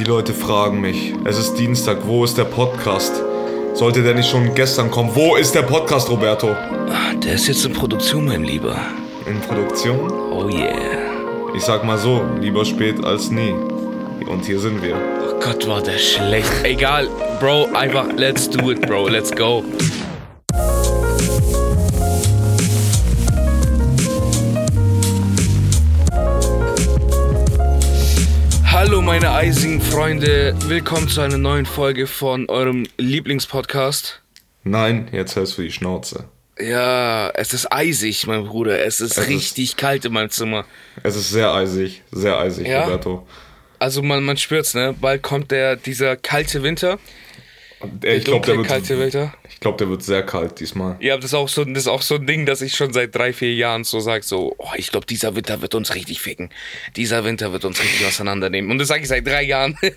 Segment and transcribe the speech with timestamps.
[0.00, 3.12] Die Leute fragen mich, es ist Dienstag, wo ist der Podcast?
[3.74, 5.10] Sollte der nicht schon gestern kommen?
[5.12, 6.56] Wo ist der Podcast, Roberto?
[7.22, 8.80] Der ist jetzt in Produktion, mein Lieber.
[9.26, 10.10] In Produktion?
[10.10, 10.72] Oh yeah.
[11.54, 13.52] Ich sag mal so, lieber spät als nie.
[14.26, 14.96] Und hier sind wir.
[14.96, 16.50] Oh Gott, war der schlecht.
[16.62, 17.06] Egal,
[17.38, 19.08] Bro, einfach let's do it, Bro.
[19.08, 19.62] Let's go.
[29.10, 34.22] Meine eisigen Freunde, willkommen zu einer neuen Folge von eurem Lieblingspodcast.
[34.62, 36.28] Nein, jetzt hältst du die Schnauze.
[36.60, 38.84] Ja, es ist eisig, mein Bruder.
[38.84, 40.64] Es ist Es richtig kalt in meinem Zimmer.
[41.02, 42.84] Es ist sehr eisig, sehr eisig, Ja?
[42.84, 43.26] Roberto.
[43.80, 44.94] Also man, man spürt's, ne?
[45.00, 47.00] Bald kommt der, dieser kalte Winter.
[48.04, 50.96] Äh, Ich glaube, der, wird- ich glaub, der wird sehr kalt diesmal.
[51.00, 53.14] Ja, das ist auch so, das ist auch so ein Ding, das ich schon seit
[53.14, 56.50] drei, vier Jahren so sage, so, oh, ich glaube, dieser Winter wird uns richtig ficken.
[56.96, 58.70] Dieser Winter wird uns richtig auseinandernehmen.
[58.70, 59.76] Und das sage ich seit drei Jahren.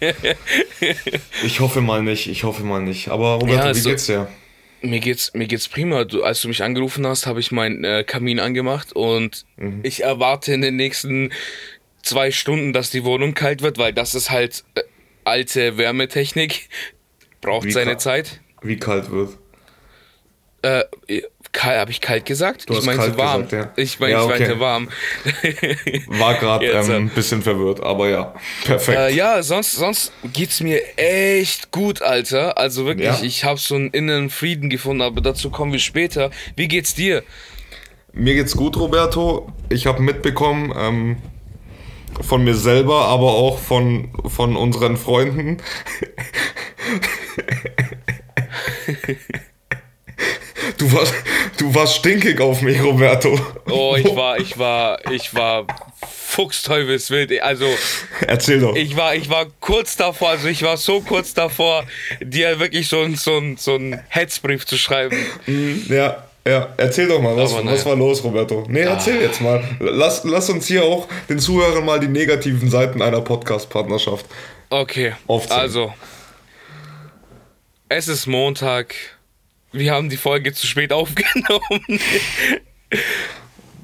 [1.45, 3.09] Ich hoffe mal nicht, ich hoffe mal nicht.
[3.09, 4.27] Aber Roberto, Ja, wie so- geht's dir?
[4.81, 6.03] mir geht's, mir geht's prima.
[6.03, 9.45] Du, als du mich angerufen hast, habe ich meinen äh, Kamin angemacht und
[9.83, 11.31] ich erwarte in den nächsten
[12.01, 14.81] zwei Stunden, dass die Wohnung kalt wird, weil das ist halt äh,
[15.23, 16.67] alte Wärmetechnik.
[17.43, 18.41] Braucht Wie seine Zeit.
[18.61, 19.37] Wie kalt wird?
[20.61, 20.83] Äh,
[21.61, 22.69] habe ich kalt gesagt?
[22.69, 23.43] Du ich meinte warm.
[23.43, 23.83] gesagt, ja.
[23.83, 24.89] Ich meine, Ja, ich meinte warm.
[26.07, 28.33] War gerade ähm, ein bisschen verwirrt, aber ja,
[28.65, 28.97] perfekt.
[28.97, 32.57] Äh, ja, sonst, sonst geht's mir echt gut, Alter.
[32.57, 33.23] Also wirklich, Ja?
[33.23, 36.31] ich habe so einen inneren Frieden gefunden, aber dazu kommen wir später.
[36.55, 37.23] Wie geht's dir?
[38.13, 39.51] Mir geht's gut, Roberto.
[39.69, 41.17] Ich habe mitbekommen ähm,
[42.21, 45.57] von mir selber, aber auch von, von unseren Freunden.
[50.77, 51.13] Du warst,
[51.57, 53.39] du warst stinkig auf mich, Roberto.
[53.69, 55.65] Oh, ich war, ich war, ich war
[56.09, 57.41] fuchsteufelswild.
[57.41, 57.67] Also,
[58.21, 58.75] Erzähl doch.
[58.75, 61.85] ich war, ich war kurz davor, also ich war so kurz davor,
[62.21, 65.17] dir wirklich so so so ein Hetzbrief zu schreiben.
[65.87, 67.85] Ja, ja, erzähl doch mal, was, Aber was naja.
[67.85, 68.65] war los, Roberto?
[68.67, 69.63] Nee, erzähl jetzt mal.
[69.79, 74.25] Lass, lass uns hier auch den Zuhörern mal die negativen Seiten einer Podcast-Partnerschaft.
[74.69, 75.61] Okay, Aufzählen.
[75.61, 75.93] also,
[77.89, 78.95] es ist Montag.
[79.71, 81.99] Wir haben die Folge zu spät aufgenommen.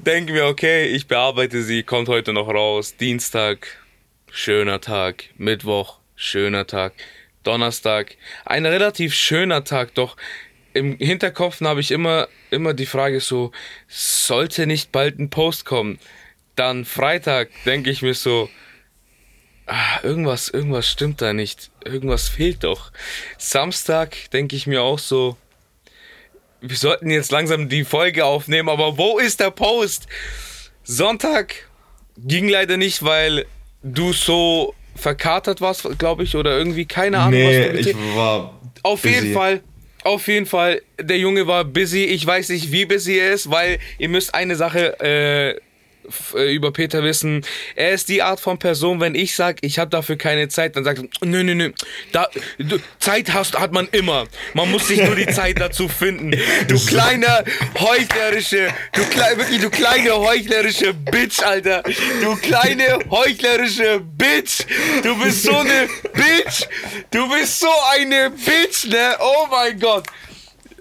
[0.05, 2.95] Denken wir, okay, ich bearbeite sie, kommt heute noch raus.
[2.97, 3.67] Dienstag,
[4.31, 5.25] schöner Tag.
[5.37, 6.93] Mittwoch, schöner Tag.
[7.43, 10.17] Donnerstag, ein relativ schöner Tag, doch
[10.73, 13.51] im Hinterkopf habe ich immer, immer die Frage so,
[13.87, 15.99] sollte nicht bald ein Post kommen?
[16.55, 18.49] Dann Freitag denke ich mir so,
[19.67, 21.71] ah, irgendwas, irgendwas stimmt da nicht.
[21.85, 22.91] Irgendwas fehlt doch.
[23.37, 25.37] Samstag denke ich mir auch so,
[26.61, 30.07] wir sollten jetzt langsam die Folge aufnehmen, aber wo ist der Post?
[30.83, 31.55] Sonntag
[32.17, 33.45] ging leider nicht, weil
[33.81, 38.59] du so verkatert warst, glaube ich, oder irgendwie keine Ahnung, Nee, was du ich war.
[38.83, 39.13] auf busy.
[39.15, 39.61] jeden Fall,
[40.09, 42.03] auf jeden Fall, der Junge war busy.
[42.05, 45.61] Ich weiß nicht, wie busy er ist, weil ihr müsst eine Sache äh,
[46.33, 47.45] über Peter wissen.
[47.75, 50.83] Er ist die Art von Person, wenn ich sag, ich habe dafür keine Zeit, dann
[50.83, 51.71] sagt er, nö, nö, nö,
[52.11, 52.27] da,
[52.57, 54.27] du, Zeit hast, hat man immer.
[54.53, 56.31] Man muss sich nur die Zeit dazu finden.
[56.67, 57.43] Du kleiner
[57.79, 61.83] heuchlerische, du klei, wirklich, du kleine heuchlerische Bitch, Alter.
[62.21, 64.65] Du kleine heuchlerische Bitch.
[65.03, 66.67] Du bist so eine Bitch.
[67.11, 69.15] Du bist so eine Bitch, ne?
[69.19, 70.05] Oh mein Gott.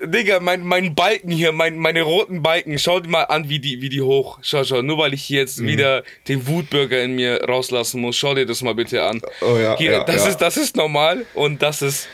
[0.05, 3.81] Digga, mein, mein Balken hier, mein, meine roten Balken, schau dir mal an, wie die,
[3.83, 4.39] wie die hoch.
[4.43, 5.47] Schau, schau, nur weil ich hier Mhm.
[5.47, 9.21] jetzt wieder den Wutbürger in mir rauslassen muss, schau dir das mal bitte an.
[9.41, 10.31] Oh ja, Hier, ja, das, ja.
[10.31, 12.09] Ist, das ist normal und das ist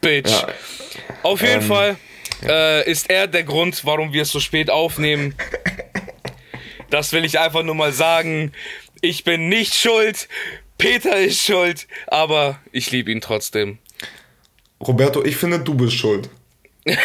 [0.00, 0.30] Bitch.
[0.30, 0.48] Ja.
[1.22, 1.96] Auf jeden Ähm, Fall
[2.46, 5.34] äh, ist er der Grund, warum wir es so spät aufnehmen.
[6.88, 8.52] Das will ich einfach nur mal sagen.
[9.00, 10.28] Ich bin nicht schuld.
[10.78, 13.78] Peter ist schuld, aber ich liebe ihn trotzdem.
[14.80, 16.28] Roberto, ich finde, du bist schuld.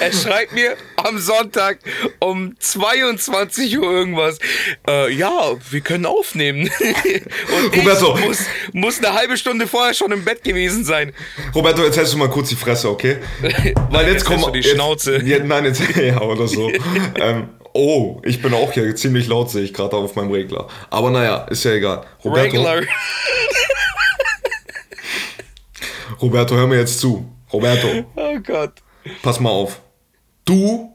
[0.00, 1.78] Er schreibt mir am Sonntag
[2.20, 4.38] um 22 Uhr irgendwas.
[4.88, 6.70] Äh, ja, wir können aufnehmen.
[6.80, 8.16] Und Roberto.
[8.18, 8.38] muss,
[8.72, 11.12] muss eine halbe Stunde vorher schon im Bett gewesen sein.
[11.54, 13.18] Roberto, jetzt hältst du mal kurz die Fresse, okay?
[13.90, 15.22] Weil jetzt Jetzt du die jetzt, Schnauze.
[15.24, 16.70] Ja, nein, jetzt, ja, oder so.
[17.16, 20.68] ähm, oh, ich bin auch hier ziemlich laut, sehe ich gerade auf meinem Regler.
[20.90, 22.04] Aber naja, ist ja egal.
[22.24, 22.82] Roberto, Regular.
[26.20, 27.30] Roberto, hör mir jetzt zu.
[27.52, 28.82] Roberto, Oh Gott.
[29.22, 29.80] pass mal auf.
[30.44, 30.92] Du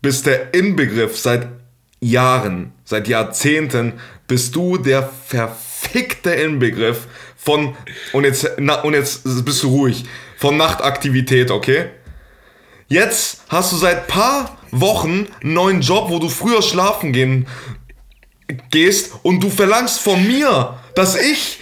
[0.00, 1.48] bist der Inbegriff seit
[2.00, 3.94] Jahren, seit Jahrzehnten,
[4.26, 7.06] bist du der verfickte Inbegriff
[7.36, 7.76] von,
[8.12, 10.04] und jetzt, na, und jetzt bist du ruhig,
[10.36, 11.86] von Nachtaktivität, okay?
[12.88, 17.46] Jetzt hast du seit paar Wochen einen neuen Job, wo du früher schlafen gehen
[18.70, 21.60] gehst und du verlangst von mir, dass ich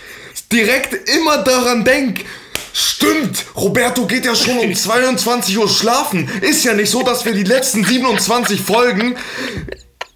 [0.50, 2.24] direkt immer daran denk.
[2.72, 6.28] Stimmt, Roberto geht ja schon um 22 Uhr schlafen.
[6.40, 9.16] Ist ja nicht so, dass wir die letzten 27 Folgen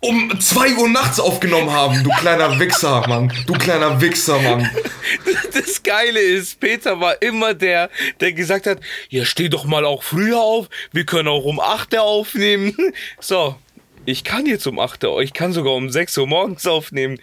[0.00, 2.04] um 2 Uhr nachts aufgenommen haben.
[2.04, 3.32] Du kleiner Wichser, Mann.
[3.46, 4.70] Du kleiner Wichser, Mann.
[5.52, 7.90] Das Geile ist, Peter war immer der,
[8.20, 10.68] der gesagt hat, ja, steh doch mal auch früher auf.
[10.92, 12.76] Wir können auch um 8 Uhr aufnehmen.
[13.20, 13.56] So,
[14.04, 17.18] ich kann jetzt um 8 Uhr, ich kann sogar um 6 Uhr morgens aufnehmen.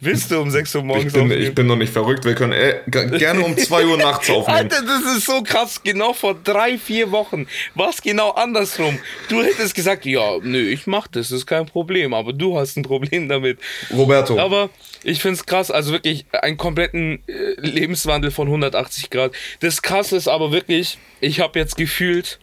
[0.00, 1.42] Willst du um 6 Uhr morgens Ich bin, aufnehmen?
[1.42, 2.24] ich bin noch nicht verrückt.
[2.24, 4.58] Wir können äh, gerne um 2 Uhr nachts aufnehmen.
[4.58, 5.82] Alter, das ist so krass.
[5.82, 8.98] Genau vor drei, vier Wochen war es genau andersrum.
[9.28, 12.14] Du hättest gesagt, ja, nö, ich mach das, das ist kein Problem.
[12.14, 13.58] Aber du hast ein Problem damit.
[13.92, 14.70] Roberto, Aber
[15.04, 19.32] ich find's krass, also wirklich einen kompletten äh, Lebenswandel von 180 Grad.
[19.60, 22.38] Das Krasse ist aber wirklich, ich habe jetzt gefühlt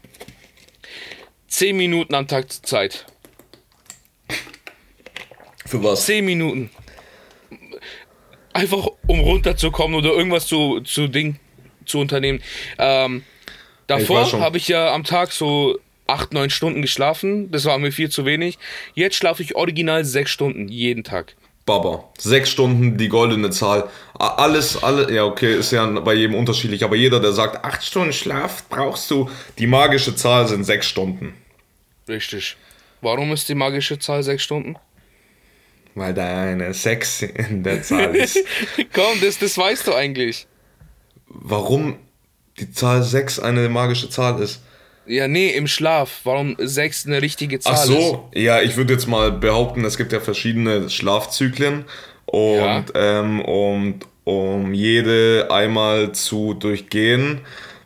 [1.47, 3.05] 10 Minuten am Tag Zeit.
[5.65, 6.05] für was?
[6.05, 6.69] 10 Minuten.
[8.55, 11.39] Einfach um runterzukommen oder irgendwas zu, zu Ding
[11.85, 12.41] zu unternehmen.
[12.79, 13.23] Ähm,
[13.87, 17.51] davor habe ich ja am Tag so 8, 9 Stunden geschlafen.
[17.51, 18.57] Das war mir viel zu wenig.
[18.93, 21.35] Jetzt schlafe ich original 6 Stunden jeden Tag.
[21.65, 22.03] Baba.
[22.17, 23.89] Sechs Stunden, die goldene Zahl.
[24.13, 28.13] Alles, alle, ja, okay, ist ja bei jedem unterschiedlich, aber jeder, der sagt, acht Stunden
[28.13, 31.33] Schlaf brauchst du, die magische Zahl sind sechs Stunden.
[32.07, 32.55] Richtig.
[33.01, 34.75] Warum ist die magische Zahl 6 Stunden?
[35.95, 38.37] Weil da eine Sex in der Zahl ist.
[38.93, 40.45] Komm, das, das weißt du eigentlich.
[41.27, 41.97] Warum
[42.59, 44.61] die Zahl 6 eine magische Zahl ist?
[45.05, 46.21] Ja, nee, im Schlaf.
[46.23, 47.87] Warum 6 eine richtige Zahl Ach ist.
[47.87, 51.85] so, ja, ich würde jetzt mal behaupten, es gibt ja verschiedene Schlafzyklen
[52.25, 52.85] und Ja.
[52.95, 57.41] ähm, um, um jede einmal zu durchgehen,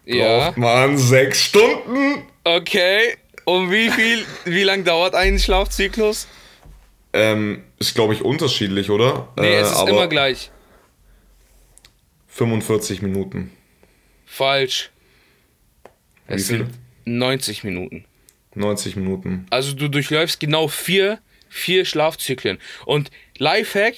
[0.06, 0.46] Ja.
[0.46, 2.24] braucht man sechs Stunden.
[2.44, 3.16] Okay.
[3.46, 6.28] Und wie viel, wie lang dauert ein Schlafzyklus?
[7.14, 9.30] Ähm, ist, glaube ich, unterschiedlich, oder?
[9.38, 10.52] Nee, äh, es ist aber immer gleich.
[12.28, 13.52] 45 Minuten.
[14.26, 14.92] Falsch.
[16.28, 16.58] Wie Es viel?
[16.60, 16.70] sind
[17.06, 18.06] 90 Minuten.
[18.56, 19.46] 90 Minuten.
[19.50, 22.60] Also du durchläufst genau vier, vier Schlafzyklen.
[22.86, 23.96] Und Lifehack,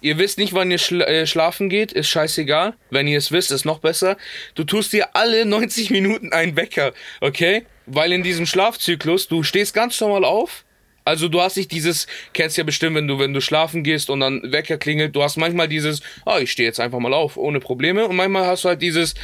[0.00, 2.74] ihr wisst nicht, wann ihr schla äh, schlafen geht, ist scheißegal.
[2.90, 4.16] Wenn ihr es wisst, ist noch besser.
[4.54, 7.64] Du tust dir alle 90 Minuten einen Wecker, okay?
[7.86, 10.64] Weil in diesem Schlafzyklus, du stehst ganz normal auf.
[11.06, 14.18] Also du hast nicht dieses, kennst ja bestimmt, wenn du, wenn du schlafen gehst und
[14.20, 17.60] dann Wecker klingelt, du hast manchmal dieses, ah, ich stehe jetzt einfach mal auf, ohne
[17.60, 18.08] Probleme.
[18.08, 19.14] Und manchmal hast du halt dieses,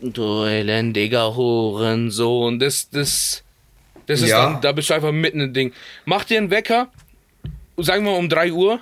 [0.00, 3.42] du elendiger Hurensohn, das, das,
[4.06, 4.44] das ist Ja.
[4.52, 5.72] dann, da bist du einfach mitten im Ding.
[6.04, 6.88] Mach dir einen Wecker,
[7.78, 8.80] sagen wir um 3 Uhr,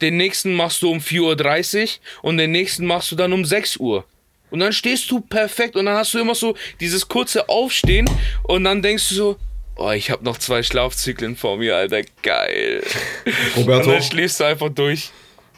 [0.00, 1.88] den nächsten machst du um 4.30 Uhr
[2.22, 4.04] und den nächsten machst du dann um 6 Uhr.
[4.50, 8.08] Und dann stehst du perfekt und dann hast du immer so dieses kurze Aufstehen
[8.44, 9.36] und dann denkst du so,
[9.76, 12.82] oh, ich habe noch zwei Schlafzyklen vor mir, Alter, geil.
[13.56, 15.10] Und Roberto, dann schläfst du einfach durch.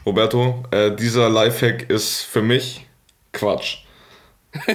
[0.05, 2.87] Roberto, äh, dieser Lifehack ist für mich
[3.33, 3.79] Quatsch.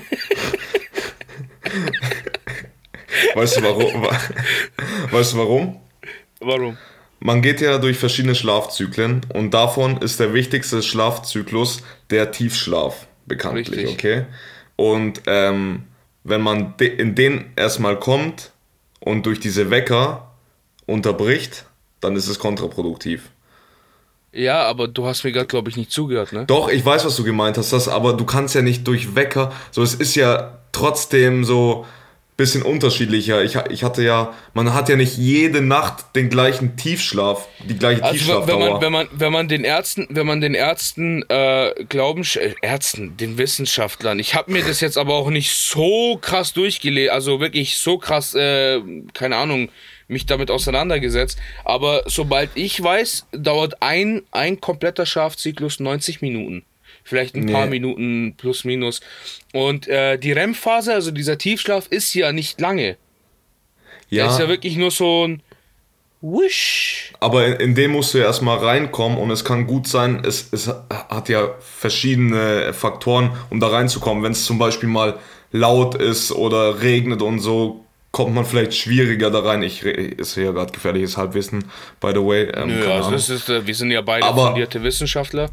[3.36, 4.08] weißt du warum?
[5.12, 5.80] Weißt du warum?
[6.40, 6.78] Warum?
[7.20, 13.70] Man geht ja durch verschiedene Schlafzyklen und davon ist der wichtigste Schlafzyklus der Tiefschlaf, bekanntlich,
[13.70, 13.94] Richtig.
[13.94, 14.26] okay?
[14.76, 15.84] Und ähm,
[16.24, 18.51] wenn man de in den erstmal kommt
[19.02, 20.32] und durch diese Wecker
[20.86, 21.66] unterbricht,
[22.00, 23.30] dann ist es kontraproduktiv.
[24.34, 26.46] Ja, aber du hast mir gerade, glaube ich, nicht zugehört, ne?
[26.46, 29.52] Doch, ich weiß, was du gemeint hast, das, aber du kannst ja nicht durch Wecker,
[29.72, 31.86] so es ist ja trotzdem so
[32.42, 33.44] bisschen unterschiedlicher.
[33.44, 38.04] Ich, ich hatte ja, man hat ja nicht jede Nacht den gleichen Tiefschlaf, die gleiche
[38.04, 38.72] Also wenn Tiefschlafdauer.
[38.72, 43.16] man, wenn man, wenn man den Ärzten, wenn man den Ärzten äh, glauben, äh, Ärzten,
[43.18, 47.78] den Wissenschaftlern, ich habe mir das jetzt aber auch nicht so krass durchgelesen, also wirklich
[47.78, 48.82] so krass, äh,
[49.14, 49.70] keine Ahnung,
[50.08, 51.40] mich damit auseinandergesetzt.
[51.64, 56.66] Aber sobald ich weiß, dauert ein, ein kompletter Schlafzyklus 90 Minuten.
[57.04, 57.72] Vielleicht ein paar Nee.
[57.80, 59.02] Minuten plus minus.
[59.54, 62.98] Und äh, die REM-Phase, also dieser Tiefschlaf, ist ja nicht lange.
[64.12, 65.42] Der ist ja wirklich nur so ein
[66.22, 67.14] Wish.
[67.20, 70.50] Aber in, in den musst du ja erstmal reinkommen und es kann gut sein, es,
[70.52, 74.24] es hat ja verschiedene Faktoren, um da reinzukommen.
[74.24, 75.18] Wenn es zum Beispiel mal
[75.52, 79.64] laut ist oder regnet und so, kommt man vielleicht schwieriger da rein.
[79.64, 81.64] Ich ist ja gerade gefährliches Halbwissen,
[82.00, 82.44] by the way.
[82.54, 85.50] Ähm, Nö, also ist, äh, wir sind ja beide Aber- fundierte Wissenschaftler.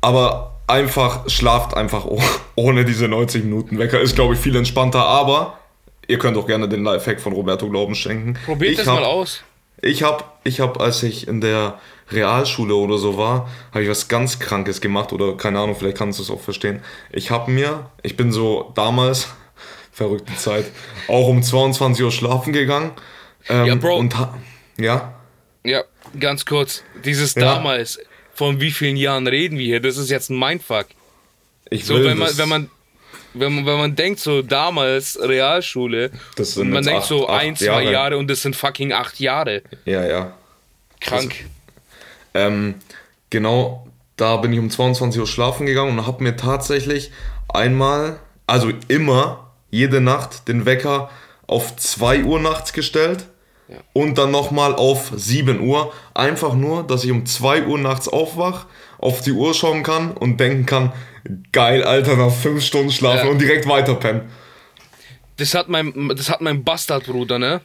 [0.00, 2.22] Aber einfach, schlaft einfach oh-
[2.56, 4.00] ohne diese 90 Minuten Wecker.
[4.00, 5.58] Ist, glaube ich, viel entspannter, aber
[6.06, 8.38] ihr könnt auch gerne den Lifehack von Roberto Glauben schenken.
[8.46, 9.42] Probiert ich das hab, mal aus.
[9.82, 11.78] Ich habe, ich hab, als ich in der
[12.10, 16.18] Realschule oder so war, habe ich was ganz Krankes gemacht oder keine Ahnung, vielleicht kannst
[16.18, 16.82] du es auch verstehen.
[17.12, 19.28] Ich habe mir, ich bin so damals,
[19.92, 20.66] verrückte Zeit,
[21.08, 22.90] auch um 22 Uhr schlafen gegangen.
[23.48, 23.96] Ähm, Ja, Bro.
[23.96, 24.14] Und
[24.78, 25.14] ja,
[25.64, 25.84] Ja,
[26.18, 27.54] Ganz kurz, dieses Ja.
[27.54, 27.98] damals,
[28.40, 29.80] von wie vielen Jahren reden wir hier?
[29.80, 30.86] Das ist jetzt ein Mindfuck.
[31.68, 32.70] Ich So, will wenn man, wenn man,
[33.34, 37.28] wenn man, wenn man denkt, so damals Realschule, Das sind und man denkt acht- so
[37.28, 37.92] acht ein, zwei Jahre.
[37.92, 38.16] Jahre.
[38.18, 39.62] und das sind fucking acht Jahre.
[39.84, 40.32] Ja, ja.
[41.00, 41.34] Krank.
[42.34, 42.76] Ähm,
[43.28, 47.10] genau, da bin ich um 22 Uhr schlafen gegangen und habe mir tatsächlich
[47.48, 51.10] einmal, also immer, jede Nacht den Wecker
[51.46, 53.26] auf 2 Uhr nachts gestellt
[53.70, 53.76] Ja.
[53.92, 55.92] und dann nochmal auf 7 Uhr.
[56.12, 58.66] Einfach nur, dass ich um 2 Uhr nachts aufwach,
[58.98, 60.92] auf die Uhr schauen kann und denken kann,
[61.52, 63.30] geil, Alter, nach 5 Stunden schlafen Ja.
[63.32, 64.22] und direkt weiterpennen.
[65.36, 67.60] Das hat mein, das hat mein Bastardbruder, ne?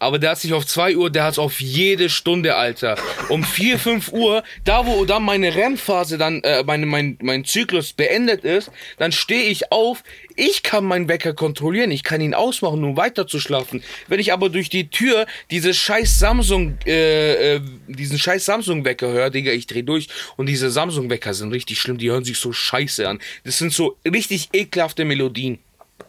[0.00, 2.96] Aber der hat sich auf 2 Uhr, der hat es auf jede Stunde, Alter.
[3.28, 7.92] Um 4, 5 Uhr, da wo dann meine REM-Phase, dann, äh, meine, mein, mein Zyklus
[7.92, 10.02] beendet ist, dann stehe ich auf.
[10.36, 13.82] Ich kann meinen Wecker kontrollieren, ich kann ihn ausmachen, um weiter zu schlafen.
[14.08, 19.28] Wenn ich aber durch die Tür diese scheiß Samsung, äh, äh, diesen scheiß Samsung-Wecker höre,
[19.28, 20.08] Digga, ich dreh durch.
[20.38, 23.18] Und diese Samsung-Wecker sind richtig schlimm, die hören sich so scheiße an.
[23.44, 25.58] Das sind so richtig ekelhafte Melodien.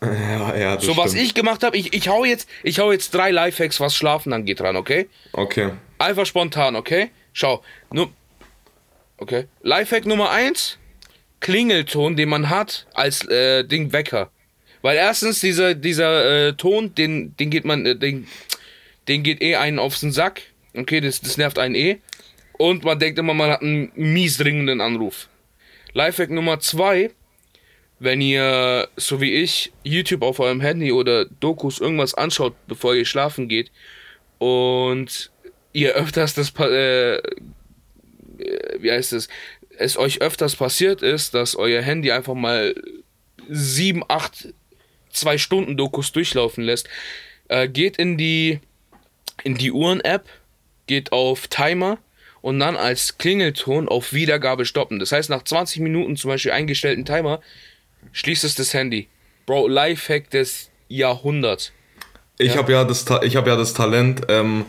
[0.01, 1.25] Ja, ja, So was stimmt.
[1.25, 4.62] ich gemacht habe, ich, ich hau jetzt, ich hau jetzt drei Lifehacks, was Schlafen angeht,
[4.62, 5.07] ran, okay?
[5.33, 5.71] Okay.
[6.00, 7.12] Einfach spontan, okay?
[7.33, 8.12] Schau, nur,
[9.17, 9.45] okay.
[9.62, 10.77] Lifehack Nummer eins:
[11.39, 14.31] Klingelton, den man hat als äh, Ding Wecker.
[14.81, 18.27] Weil erstens dieser dieser äh, Ton, den den geht man, äh, den,
[19.07, 20.41] den geht eh einen auf den Sack.
[20.75, 21.98] Okay, das das nervt einen eh.
[22.57, 25.27] Und man denkt immer, man hat einen mies dringenden Anruf.
[25.93, 27.12] Lifehack Nummer zwei:
[28.01, 33.05] wenn ihr, so wie ich, YouTube auf eurem Handy oder Dokus irgendwas anschaut, bevor ihr
[33.05, 33.72] schlafen geht
[34.39, 35.29] und
[35.72, 37.22] ihr öfters das, äh, äh,
[38.79, 39.29] wie heißt es,
[39.77, 42.74] es euch öfters passiert ist, dass euer Handy einfach mal
[43.48, 44.48] sieben, acht,
[45.12, 46.89] zwei Stunden Dokus durchlaufen lässt,
[47.50, 48.62] äh, geht in die,
[49.43, 50.27] in die Uhren-App,
[50.88, 52.00] geht auf Timer
[52.41, 54.98] und dann als Klingelton auf Wiedergabe stoppen.
[54.98, 57.41] Das heißt, nach 20 Minuten zum Beispiel eingestellten Timer,
[58.12, 59.08] schließt es das Handy.
[59.46, 61.72] Bro, Lifehack des Jahrhunderts.
[62.38, 62.58] Ich Ja.
[62.58, 64.65] habe ja, das ich hab ja das Talent, ähm,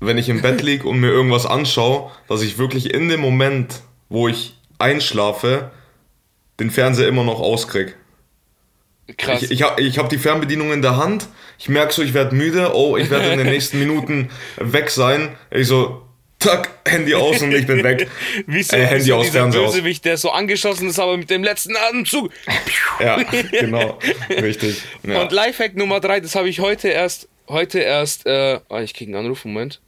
[0.00, 3.80] wenn ich im Bett lieg und mir irgendwas anschaue, dass ich wirklich in dem Moment,
[4.08, 5.70] wo ich einschlafe,
[6.60, 7.96] den Fernseher immer noch auskrieg.
[9.16, 9.42] Krass.
[9.42, 12.34] Ich, ich habe ich hab die Fernbedienung in der Hand, ich merke so, ich werde
[12.34, 15.36] müde, oh, ich werde in den nächsten Minuten weg sein.
[15.50, 16.02] Ich so,
[16.42, 18.08] zack, Handy aus und ich bin weg.
[18.46, 19.72] Wie so, Äh, wie Handy so aus, Fernseher aus.
[19.72, 22.32] Bösewicht, der so angeschossen ist, aber mit dem letzten Atemzug.
[23.00, 23.16] Ja,
[23.50, 24.82] genau, richtig.
[25.02, 25.22] Ja.
[25.22, 29.10] Und Lifehack Nummer drei, das habe ich heute erst, heute erst, äh, ah, ich kriege
[29.12, 29.80] einen Anruf, Moment.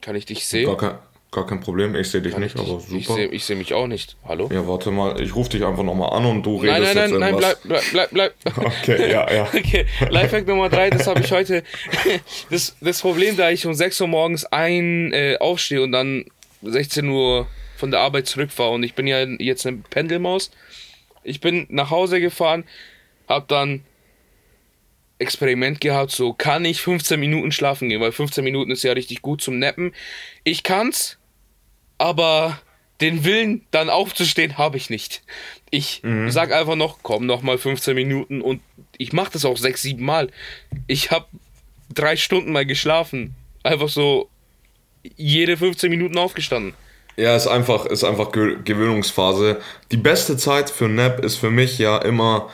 [0.00, 0.66] Kann ich dich sehen?
[0.66, 0.98] Gar, kein,
[1.32, 3.14] gar kein Problem, ich sehe dich nicht, aber Ich super.
[3.14, 4.16] sehe ich seh mich auch nicht.
[4.28, 4.48] Hallo?
[4.52, 7.10] Ja, warte mal, ich rufe dich einfach nochmal an und du nein, redest nein, nein,
[7.10, 7.60] jetzt nein, irgendwas.
[7.62, 8.66] bleib, bleib, bleib, bleib.
[8.82, 9.44] Okay, ja, ja.
[9.54, 11.64] Okay, Lifehack Nummer drei, das habe ich heute.
[12.50, 16.26] Das, das Problem, da ich um 6 Uhr morgens ein äh, aufstehe und dann
[16.62, 17.46] 16 Uhr
[17.76, 20.50] von der Arbeit zurückfahre und ich bin ja jetzt eine Pendelmaus.
[21.24, 22.64] Ich bin nach Hause gefahren,
[23.26, 23.82] hab dann
[25.18, 29.22] Experiment gehabt, so kann ich 15 Minuten schlafen gehen, weil 15 Minuten ist ja richtig
[29.22, 29.94] gut zum Nappen.
[30.44, 31.18] Ich kann's,
[32.02, 32.58] aber
[33.00, 35.22] den Willen dann aufzustehen habe ich nicht.
[35.70, 38.60] Ich sag einfach noch, komm noch mal 15 Minuten und
[38.98, 40.28] ich mache das auch sechs, sieben Mal.
[40.88, 41.26] Ich habe
[41.94, 44.28] drei Stunden mal geschlafen, einfach so
[45.16, 46.74] jede 15 Minuten aufgestanden.
[47.16, 49.60] Ja, ist einfach, ist einfach Ge Gewöhnungsphase.
[49.92, 52.50] Die beste Zeit für Nap ist für mich ja immer,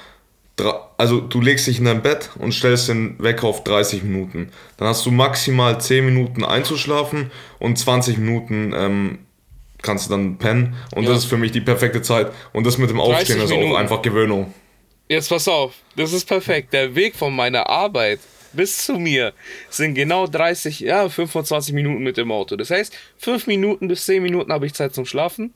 [0.99, 4.51] also du legst dich in dein Bett und stellst den Wecker auf 30 Minuten.
[4.77, 9.19] Dann hast du maximal 10 Minuten einzuschlafen und 20 Minuten ähm,
[9.83, 10.77] kannst du dann pennen.
[10.95, 11.11] Und Ja.
[11.11, 12.33] das ist für mich die perfekte Zeit.
[12.53, 14.53] Und das mit dem Aufstehen 30 ist auch einfach Gewöhnung.
[15.09, 16.73] Jetzt pass auf, das ist perfekt.
[16.73, 18.21] Der Weg von meiner Arbeit
[18.53, 19.33] bis zu mir
[19.71, 22.57] sind genau 30, ja, 25 Minuten mit dem Auto.
[22.57, 25.55] Das heißt, 5 Minuten bis 10 Minuten habe ich Zeit zum Schlafen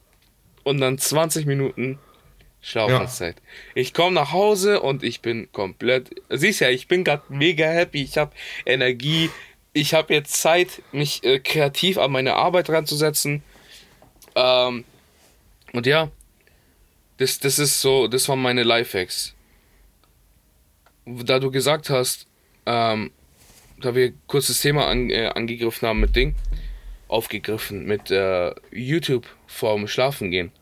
[0.63, 1.99] und dann 20 Minuten
[2.61, 3.37] Schlafenszeit.
[3.75, 8.03] Ich komme nach Hause und ich bin komplett, siehst ja, ich bin gerade mega happy,
[8.03, 8.33] ich habe
[8.65, 9.31] Energie,
[9.73, 13.43] ich habe jetzt Zeit, mich äh, kreativ an meine Arbeit ranzusetzen.
[14.35, 14.85] Ähm,
[15.73, 16.11] und ja,
[17.19, 19.35] das, das ist so, das waren meine Lifehacks.
[21.05, 22.27] Da du gesagt hast,
[22.67, 23.11] ähm,
[23.81, 26.35] da wir kurz das Thema an, äh, angegriffen haben mit Ding,
[27.09, 30.53] aufgegriffen mit äh, YouTube vorm Schlafen gehen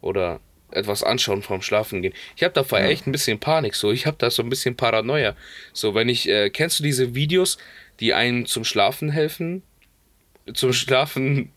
[0.00, 0.40] oder
[0.70, 2.14] etwas anschauen vorm Schlafen gehen.
[2.36, 5.36] Ich habe davor echt ein bisschen Panik, so ich habe da so ein bisschen Paranoia.
[5.72, 7.58] So, wenn ich, äh, kennst du diese Videos,
[8.00, 9.62] die einem zum Schlafen helfen?
[10.54, 11.52] Zum Schlafen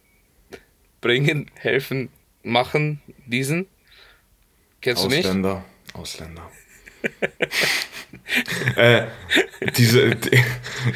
[1.06, 2.10] bringen, helfen,
[2.42, 3.68] machen, diesen?
[4.82, 5.20] Kennst du nicht?
[5.20, 5.64] Ausländer.
[5.94, 6.52] Ausländer.
[8.76, 9.04] äh,
[9.78, 10.32] diese, die,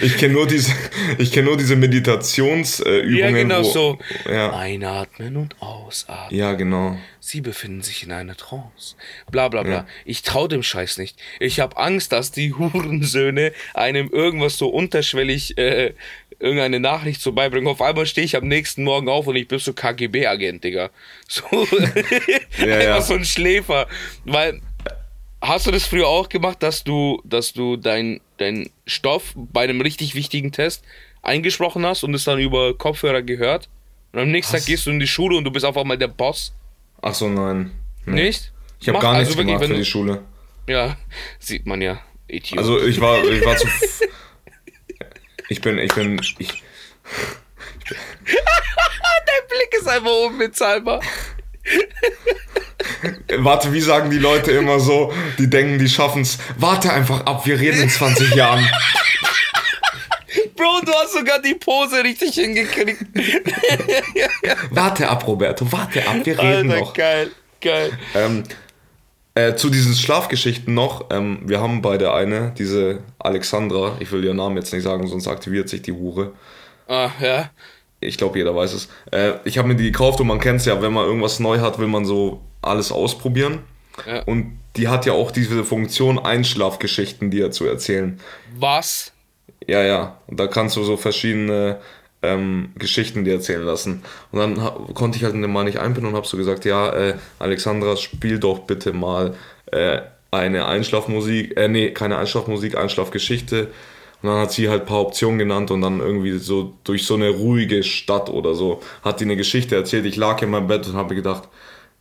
[0.01, 0.73] ich kenne nur diese,
[1.19, 3.15] ich kenne nur diese Meditationsübungen.
[3.15, 3.99] Ja, genau wo, so.
[4.25, 4.57] Ja.
[4.57, 6.35] Einatmen und ausatmen.
[6.39, 6.97] ja, genau.
[7.19, 8.95] Sie befinden sich in einer Trance.
[9.29, 9.71] Bla bla bla.
[9.71, 9.87] Ja.
[10.05, 11.21] Ich trau dem Scheiß nicht.
[11.39, 15.93] Ich habe Angst, dass die Hurensöhne einem irgendwas so unterschwellig äh,
[16.39, 17.67] irgendeine Nachricht so beibringen.
[17.67, 20.89] Auf einmal stehe ich am nächsten Morgen auf und ich bin so KGB-Agent, Digga.
[21.27, 21.43] So,
[22.57, 23.01] Ja, einfach ja.
[23.01, 23.87] so ein Schläfer.
[24.25, 24.61] Weil,
[25.41, 29.81] hast du das früher auch gemacht, dass du, dass du dein, dein Stoff bei einem
[29.81, 30.83] richtig wichtigen Test
[31.21, 33.69] eingesprochen hast und es dann über Kopfhörer gehört?
[34.13, 34.61] Und am nächsten Was?
[34.61, 36.53] Tag gehst du in die Schule und du bist auf einmal der Boss?
[37.01, 37.71] Ach so, nein.
[38.05, 38.23] Nee.
[38.23, 38.51] Nicht?
[38.79, 40.23] Ich habe gar also nichts wirklich, gemacht für die Schule.
[40.67, 40.97] Ja,
[41.39, 41.99] sieht man ja.
[42.27, 42.59] Idiot.
[42.59, 43.67] Also ich war, ich war zu.
[45.49, 46.63] Ich bin, ich bin, ich,
[48.25, 51.01] Dein Blick ist einfach unbezahlbar.
[53.37, 56.37] warte, wie sagen die Leute immer so, die denken, die schaffen's.
[56.57, 58.63] Warte einfach ab, wir reden in 20 Jahren.
[60.55, 63.01] Bro, du hast sogar die Pose richtig hingekriegt.
[64.69, 66.93] Warte ab, Roberto, warte ab, wir reden Alter, noch.
[66.93, 67.97] geil, geil.
[68.13, 68.43] Ähm,
[69.35, 74.23] äh, zu diesen Schlafgeschichten noch, ähm, wir haben bei der eine, diese Alexandra, ich will
[74.23, 76.33] ihren Namen jetzt nicht sagen, sonst aktiviert sich die Hure.
[76.87, 77.49] Ah, ja.
[78.01, 78.89] Ich glaube, jeder weiß es.
[79.11, 81.59] Äh, ich habe mir die gekauft und man kennt es ja, wenn man irgendwas neu
[81.59, 83.59] hat, will man so alles ausprobieren.
[84.05, 84.23] Ja.
[84.23, 88.19] Und die hat ja auch diese Funktion, Einschlafgeschichten dir zu erzählen.
[88.57, 89.11] Was?
[89.67, 90.17] Ja, ja.
[90.27, 91.79] Und da kannst du so verschiedene
[92.21, 94.03] ähm, Geschichten dir erzählen lassen.
[94.31, 97.95] Und dann konnte ich halt mal nicht einbinden und habe so gesagt, ja, äh, Alexandra,
[97.95, 99.35] spiel doch bitte mal
[99.71, 103.69] äh, eine Einschlafmusik, äh, nee, keine Einschlafmusik, Einschlafgeschichte.
[104.21, 107.15] Und dann hat sie halt ein paar Optionen genannt und dann irgendwie so durch so
[107.15, 110.05] eine ruhige Stadt oder so hat die eine Geschichte erzählt.
[110.05, 111.47] Ich lag in meinem Bett und habe gedacht,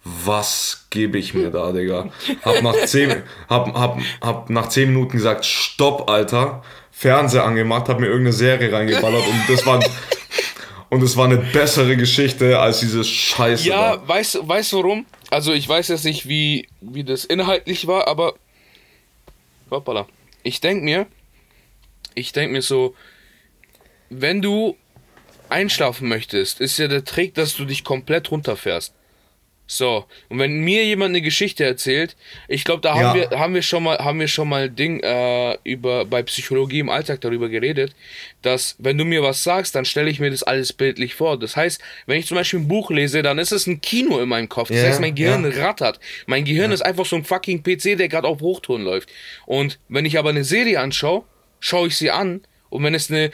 [0.03, 2.11] was gebe ich mir da, Digga?
[2.43, 6.63] Hab nach zehn, hab, hab, hab nach zehn Minuten gesagt, stopp, Alter.
[6.99, 9.79] Fernseher angemacht, hab mir irgendeine Serie reingeballert und das war,
[10.91, 14.09] und es war eine bessere Geschichte als diese Scheiße Ja, da.
[14.09, 15.07] weißt du weißt warum?
[15.31, 18.35] Also ich weiß jetzt nicht, wie, wie das inhaltlich war, aber.
[19.71, 20.09] Hoppala.
[20.43, 21.07] Ich denk mir,
[22.17, 22.97] ich denk mir so,
[24.11, 24.77] wenn du
[25.51, 28.93] einschlafen möchtest, ist ja der Trick, dass du dich komplett runterfährst.
[29.71, 32.17] So, und wenn mir jemand eine Geschichte erzählt,
[32.49, 33.31] ich glaube, da haben Ja.
[33.31, 36.89] wir haben wir schon mal haben wir schon mal Ding äh, über bei Psychologie im
[36.89, 37.95] Alltag darüber geredet,
[38.41, 41.39] dass wenn du mir was sagst, dann stelle ich mir das alles bildlich vor.
[41.39, 44.31] Das heißt, wenn ich zum Beispiel ein Buch lese, dann ist es ein Kino in
[44.31, 44.69] meinem Kopf.
[44.69, 45.63] Das Ja, heißt, mein Gehirn ja.
[45.67, 46.01] rattert.
[46.27, 49.11] Mein Gehirn ist einfach so ein fucking PC, der gerade auf Hochtouren läuft.
[49.45, 51.25] Und wenn ich aber eine Serie anschaue,
[51.61, 53.33] schaue ich sie an und wenn es eine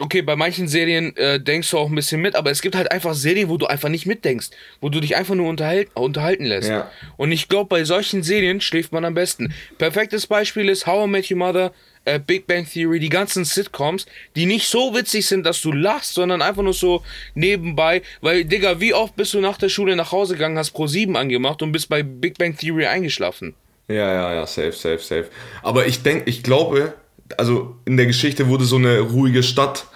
[0.00, 2.90] Okay, bei manchen Serien äh, denkst du auch ein bisschen mit, aber es gibt halt
[2.90, 6.68] einfach Serien, wo du einfach nicht mitdenkst, wo du dich einfach nur unterhalt, unterhalten lässt.
[6.68, 6.90] Ja.
[7.16, 9.54] Und ich glaube, bei solchen Serien schläft man am besten.
[9.78, 11.72] Perfektes Beispiel ist How I Met Your Mother,
[12.06, 16.14] äh, Big Bang Theory, die ganzen Sitcoms, die nicht so witzig sind, dass du lachst,
[16.14, 17.04] sondern einfach nur so
[17.34, 18.02] nebenbei.
[18.20, 21.16] Weil, Digga, wie oft bist du nach der Schule nach Hause gegangen, hast Pro 7
[21.16, 23.54] angemacht und bist bei Big Bang Theory eingeschlafen?
[23.86, 25.28] Ja, ja, ja, safe, safe, safe.
[25.62, 26.94] Aber ich denke, ich glaube,
[27.38, 29.86] also in der Geschichte wurde so eine ruhige Stadt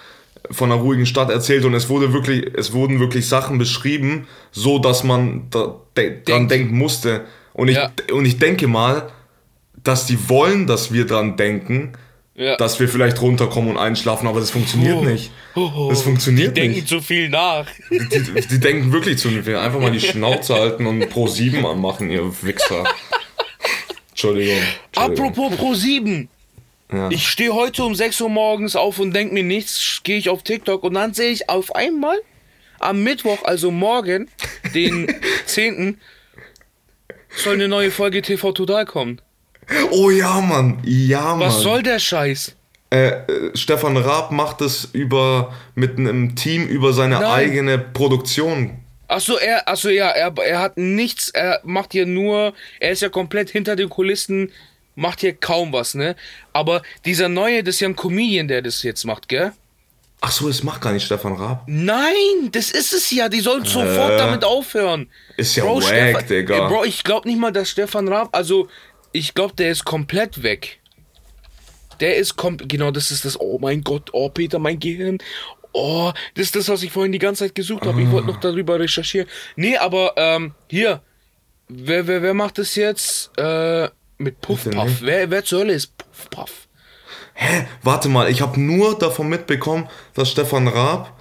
[0.51, 4.79] von einer ruhigen Stadt erzählt und es wurde wirklich, es wurden wirklich Sachen beschrieben, so
[4.79, 7.25] dass man da, de dran denken musste.
[7.53, 7.91] Und ich, Ja.
[8.13, 9.09] und ich denke mal,
[9.83, 11.91] dass die wollen, dass wir dran denken,
[12.35, 12.55] Ja.
[12.55, 15.03] dass wir vielleicht runterkommen und einschlafen, aber das funktioniert Oh.
[15.03, 15.29] nicht.
[15.55, 16.87] Oh, Das funktioniert die denken nicht.
[16.87, 17.65] zu viel nach.
[17.91, 19.55] Die, die denken wirklich zu viel.
[19.57, 22.85] Einfach mal die Schnauze halten und Pro 7 anmachen, ihr Wichser.
[24.11, 24.55] Entschuldigung.
[24.95, 25.27] Entschuldigung.
[25.35, 26.29] Apropos Pro 7.
[26.91, 27.09] Ja.
[27.11, 30.41] Ich stehe heute um 6 Uhr morgens auf und denke mir nichts, gehe ich auf
[30.43, 32.17] TikTok und dann sehe ich auf einmal
[32.79, 34.29] am Mittwoch, also morgen,
[34.73, 35.13] den
[35.45, 35.99] 10.
[37.35, 39.21] soll eine neue Folge TV Total kommen.
[39.91, 40.79] Oh ja, Mann.
[40.83, 41.41] Ja, Mann.
[41.41, 42.55] Was soll der Scheiß?
[42.91, 47.25] Äh, äh, Stefan Raab macht es über mit einem Team über seine Nein.
[47.25, 48.79] eigene Produktion.
[49.07, 53.09] Achso, er, achso, ja, er, er hat nichts, er macht hier nur, er ist ja
[53.09, 54.51] komplett hinter den Kulissen,
[54.99, 56.15] macht hier kaum was, ne?
[56.53, 59.53] Aber dieser neue, das ist ja ein Comedian, der das jetzt macht, gell?
[60.21, 61.63] Ach so, es macht gar nicht Stefan Raab.
[61.67, 63.29] Nein, das ist es ja.
[63.29, 65.09] Die sollen sofort damit aufhören.
[65.37, 66.55] Ist ja wack, Digga.
[66.55, 68.67] Ey, Bro, ich glaube nicht mal, dass Stefan Raab, also
[69.13, 70.79] ich glaube, der ist komplett weg.
[72.01, 75.19] Der ist komplett, genau, das ist das, oh mein Gott, oh Peter, mein Gehirn.
[75.71, 78.01] Oh, das ist das, was ich vorhin die ganze Zeit gesucht habe.
[78.01, 79.29] Ich wollte noch darüber recherchieren.
[79.55, 81.01] Nee, aber ähm, hier,
[81.69, 83.31] wer, wer, wer macht das jetzt?
[83.37, 85.01] Äh, mit Puff Puff.
[85.01, 86.67] Wer, wer zur Hölle ist Puff Puff?
[87.33, 87.65] Hä?
[87.83, 91.17] Warte mal, ich habe nur davon mitbekommen, dass Stefan Raab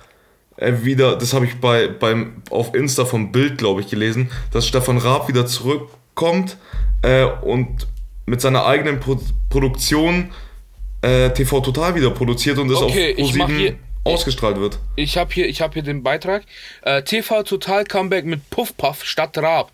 [0.57, 4.67] äh, wieder, das habe ich bei beim auf Insta vom Bild, glaube ich, gelesen, dass
[4.67, 6.57] Stefan Raab wieder zurückkommt
[7.03, 7.87] äh, und
[8.27, 10.33] mit seiner eigenen Pro Produktion
[11.03, 14.79] äh, TV Total wieder produziert und das Okay, auf ich mach Pro7 hier- ausgestrahlt wird.
[14.97, 16.43] Ich habe hier, ich hab hier den Beitrag.
[16.83, 19.71] Äh, TV Total Comeback mit Puff Puff statt Raab.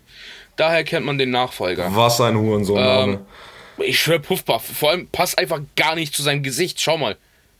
[0.55, 1.93] Daher kennt man den Nachfolger.
[1.95, 3.13] Was ein Hurensohn-Name.
[3.13, 4.63] Ähm, Ich schwör Puff Puff.
[4.63, 6.79] Vor allem passt einfach gar nicht zu seinem Gesicht.
[6.79, 7.17] Schau mal.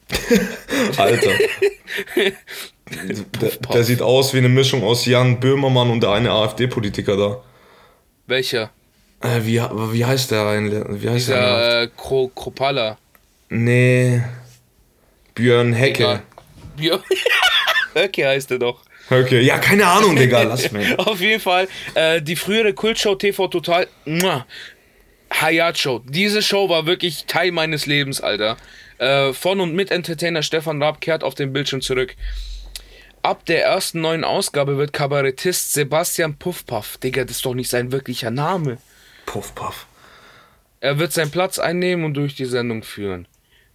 [0.97, 1.31] Alter.
[3.41, 7.41] der, der sieht aus wie eine Mischung aus Jan Böhmermann und der eine AfD-Politiker da.
[8.27, 8.69] Welcher?
[9.21, 10.83] Äh, wie, wie heißt der eigentlich?
[11.01, 11.37] Wie heißt der?
[11.37, 11.69] eigentlich?
[11.69, 12.97] Der äh, Kro Kropala.
[13.49, 14.21] Nee.
[15.33, 16.21] Björn Hecke.
[16.77, 17.01] Björn.
[17.95, 18.81] okay, heißt er doch.
[19.09, 20.97] Okay, ja, keine Ahnung, Digga, lass mich.
[20.99, 24.45] Auf jeden Fall, äh, die frühere Kultshow TV Total, muah,
[25.31, 26.01] Hayat Show.
[26.05, 28.57] Diese Show war wirklich Teil meines Lebens, Alter.
[28.97, 32.15] Äh, von und mit Entertainer Stefan Raab kehrt auf den Bildschirm zurück.
[33.21, 37.91] Ab der ersten neuen Ausgabe wird Kabarettist Sebastian Puffpuff, Digga, das ist doch nicht sein
[37.91, 38.77] wirklicher Name.
[39.25, 39.87] Puff, puff.
[40.79, 43.27] Er wird seinen Platz einnehmen und durch die Sendung führen.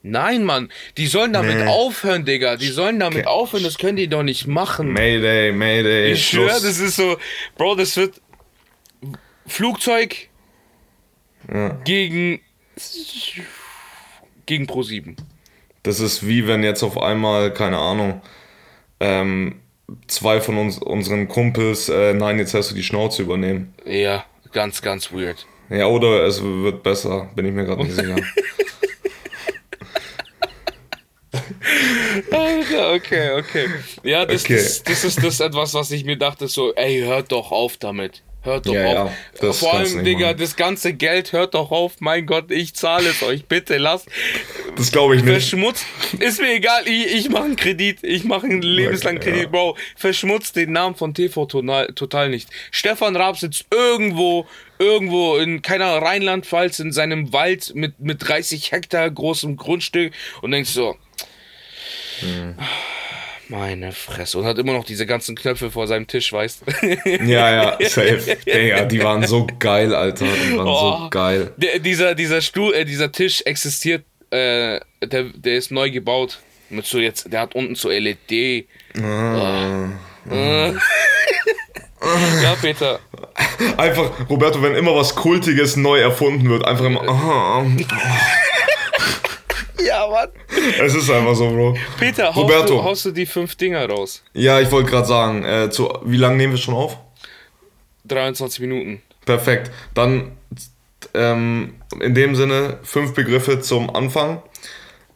[0.03, 1.67] Nein, Mann, die sollen damit Nee.
[1.67, 2.57] aufhören, Digga.
[2.57, 4.93] Die sollen damit aufhören, das können die doch nicht machen.
[4.93, 6.13] Mayday, Mayday.
[6.13, 7.19] Ich schwöre, das ist so,
[7.57, 8.21] Bro, das wird
[9.47, 10.29] Flugzeug
[11.53, 11.71] Ja.
[11.85, 12.41] gegen
[14.47, 15.17] gegen Pro 7.
[15.83, 18.23] Das ist wie wenn jetzt auf einmal, keine Ahnung,
[19.01, 19.61] ähm,
[20.07, 23.75] zwei von uns, unseren Kumpels, äh, nein, jetzt hast du die Schnauze übernehmen.
[23.85, 25.47] Ja, ganz, ganz weird.
[25.69, 28.17] Ja, oder es wird besser, bin ich mir gerade nicht sicher.
[31.33, 32.00] Alter,
[32.95, 33.67] okay, okay.
[34.03, 34.57] Ja, das, Okay.
[34.57, 38.23] Das, das ist das etwas, was ich mir dachte, so, ey, hört doch auf damit.
[38.43, 39.11] Hört doch Ja, auf.
[39.11, 40.39] ja, das Vor allem, Digga, machen.
[40.39, 41.97] das ganze Geld, hört doch auf.
[42.01, 43.45] Mein Gott, ich zahle es euch.
[43.45, 44.09] Bitte lasst.
[44.77, 45.31] Das glaube ich nicht.
[45.33, 45.85] Verschmutzt.
[46.19, 47.99] Ist mir egal, ich, ich mache einen Kredit.
[48.03, 49.51] Ich mache einen lebenslangen Okay, Kredit, ja.
[49.51, 49.77] Bro.
[49.95, 52.49] Verschmutzt den Namen von TV total, nicht.
[52.71, 54.47] Stefan Raab sitzt irgendwo,
[54.79, 60.71] irgendwo in keiner Rheinland-Pfalz in seinem Wald mit, mit 30 Hektar großem Grundstück und denkst
[60.71, 60.97] so.
[62.21, 62.55] Hm.
[63.49, 64.39] Meine Fresse.
[64.39, 66.63] Und hat immer noch diese ganzen Knöpfe vor seinem Tisch, weißt
[67.27, 68.37] Ja, ja, safe.
[68.47, 70.25] Digga, die waren so geil, Alter.
[70.27, 70.99] Die waren Oh.
[71.05, 71.53] so geil.
[71.57, 76.39] Der, dieser, dieser Stuhl, äh, dieser Tisch existiert, äh, der, der ist neu gebaut.
[76.69, 78.67] Mit so jetzt, der hat unten so LED.
[79.03, 79.89] Ah.
[80.31, 80.69] Äh.
[82.43, 83.01] ja, Peter.
[83.77, 87.03] Einfach, Roberto, wenn immer was Kultiges neu erfunden wird, einfach immer.
[87.09, 87.65] ah,
[89.87, 90.29] Ja, Mann.
[90.81, 91.77] es ist einfach so, Bro.
[91.99, 92.77] Peter, haust, Roberto.
[92.77, 94.23] Du, haust du die fünf Dinger raus?
[94.35, 96.99] Ja, ich wollte gerade sagen, äh, zu, wie lange nehmen wir schon auf?
[98.05, 99.03] 23 Minuten.
[99.25, 99.71] Perfekt.
[99.95, 100.33] Dann
[101.15, 104.43] ähm, in dem Sinne fünf Begriffe zum Anfang.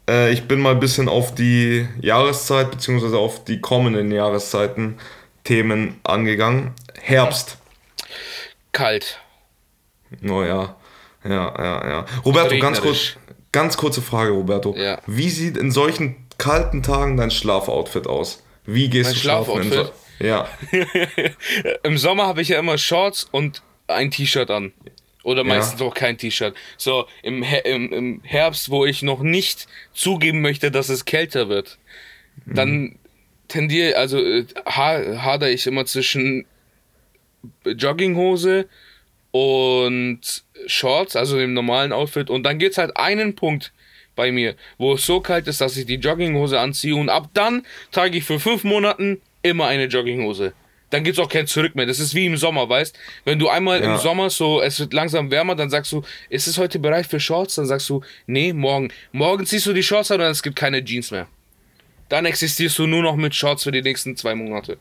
[0.09, 4.98] Äh, ich bin mal ein bisschen auf die Jahreszeit beziehungsweise auf die kommenden Jahreszeiten
[5.44, 6.72] Themen angegangen.
[7.00, 7.59] Herbst.
[8.72, 9.20] Kalt.
[10.29, 10.77] Oh ja.
[11.24, 12.07] Ja, ja, ja.
[12.24, 13.16] Roberto, ganz kurz.
[13.55, 14.75] Ganz kurze Frage, Roberto.
[14.77, 15.01] Ja.
[15.07, 18.43] Wie sieht in solchen kalten Tagen dein Schlafoutfit aus?
[18.67, 19.73] Wie gehst Mein du schlafen?
[19.73, 20.49] So- Ja.
[21.83, 24.73] Im Sommer habe ich ja immer Shorts und ein T-Shirt an.
[25.23, 26.55] Oder meistens auch kein T-Shirt.
[26.77, 31.49] So, im, Her im, im Herbst, wo ich noch nicht zugeben möchte, dass es kälter
[31.49, 31.79] wird,
[32.45, 32.99] dann
[33.49, 36.45] tendiere, also äh, ha hader ich immer zwischen
[37.64, 38.69] Jogginghose
[39.35, 40.20] und
[40.68, 42.31] Shorts, also dem normalen Outfit.
[42.31, 43.73] Und dann geht's halt einen Punkt
[44.14, 46.94] bei mir, wo es so kalt ist, dass ich die Jogginghose anziehe.
[46.94, 50.53] Und ab dann trage ich für fünf Monaten immer eine Jogginghose.
[50.90, 51.85] Dann gibt's auch kein Zurück mehr.
[51.85, 52.97] Das ist wie im Sommer, weißt?
[53.25, 53.94] Wenn du einmal Ja.
[53.94, 57.18] im Sommer so, es wird langsam wärmer, dann sagst du, ist es heute bereit für
[57.18, 57.57] Shorts?
[57.57, 58.92] Dann sagst du, nee, morgen.
[59.11, 61.27] Morgen ziehst du die Shorts an und es gibt keine Jeans mehr.
[62.09, 64.79] Dann existierst du nur noch mit Shorts für die nächsten zwei Monate.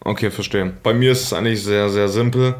[0.00, 0.74] Okay, verstehe.
[0.82, 2.56] Bei mir ist es eigentlich sehr, sehr simpel.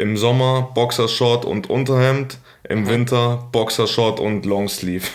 [0.00, 5.06] Im Sommer Boxershort und Unterhemd, im Winter Boxershort und Longsleeve.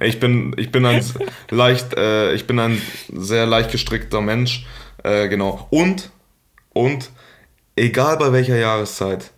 [0.00, 1.04] ich bin, ich bin ein
[1.50, 2.80] leicht, äh, ich bin ein
[3.12, 4.64] sehr leicht gestrickter Mensch.
[5.02, 5.66] Äh, genau.
[5.70, 6.10] Und,
[6.72, 7.10] und,
[7.74, 9.32] egal bei welcher Jahreszeit,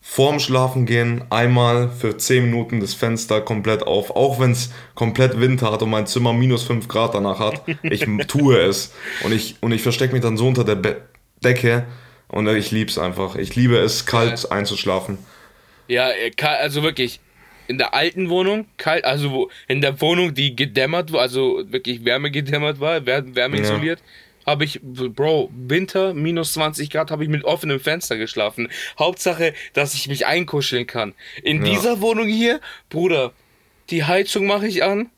[0.00, 5.72] vorm Schlafengehen einmal für 10 Minuten das Fenster komplett auf, auch wenn es komplett Winter
[5.72, 7.62] hat und mein Zimmer minus 5 Grad danach hat.
[7.82, 8.94] Ich tue es
[9.24, 11.00] und ich, und ich verstecke mich dann so unter der Be
[11.42, 11.84] Decke
[12.28, 13.36] und ich liebe es einfach.
[13.36, 15.18] Ich liebe es, kalt einzuschlafen.
[15.88, 17.20] Ja, äh, also wirklich.
[17.68, 22.04] In der alten Wohnung, kalt, also wo, in der Wohnung, die gedämmert war, also wirklich
[22.04, 24.00] wärmegedämmert war, wär- wärmeisoliert,
[24.46, 28.68] habe ich, Bro, Winter, minus 20 Grad, habe ich mit offenem Fenster geschlafen.
[28.96, 31.14] Hauptsache, dass ich mich einkuscheln kann.
[31.42, 31.72] In Ja.
[31.72, 33.32] dieser Wohnung hier, Bruder,
[33.90, 35.10] die Heizung mache ich an,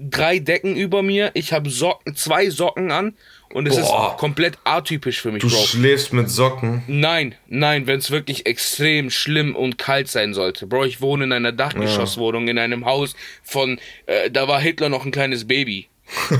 [0.00, 3.14] drei Decken über mir, ich habe Socken, zwei Socken an
[3.54, 4.10] Und es Boah.
[4.10, 5.56] ist komplett atypisch für mich, Du Bro.
[5.56, 6.82] schläfst mit Socken.
[6.88, 10.66] Nein, nein, wenn es wirklich extrem schlimm und kalt sein sollte.
[10.66, 13.14] Bro, ich wohne in einer Dachgeschosswohnung, in einem Haus
[13.44, 15.86] von, äh, da war Hitler noch ein kleines Baby.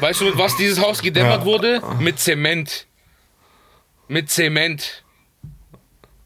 [0.00, 1.82] weißt du, mit was dieses Haus gedämmert wurde?
[2.00, 2.86] Mit Zement.
[4.08, 5.04] Mit Zement.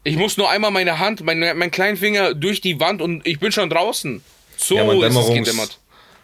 [0.05, 3.37] Ich muss nur einmal meine Hand, mein, mein kleinen Finger durch die Wand und ich
[3.39, 4.23] bin schon draußen.
[4.55, 5.80] So Ja, ist es gedämmert.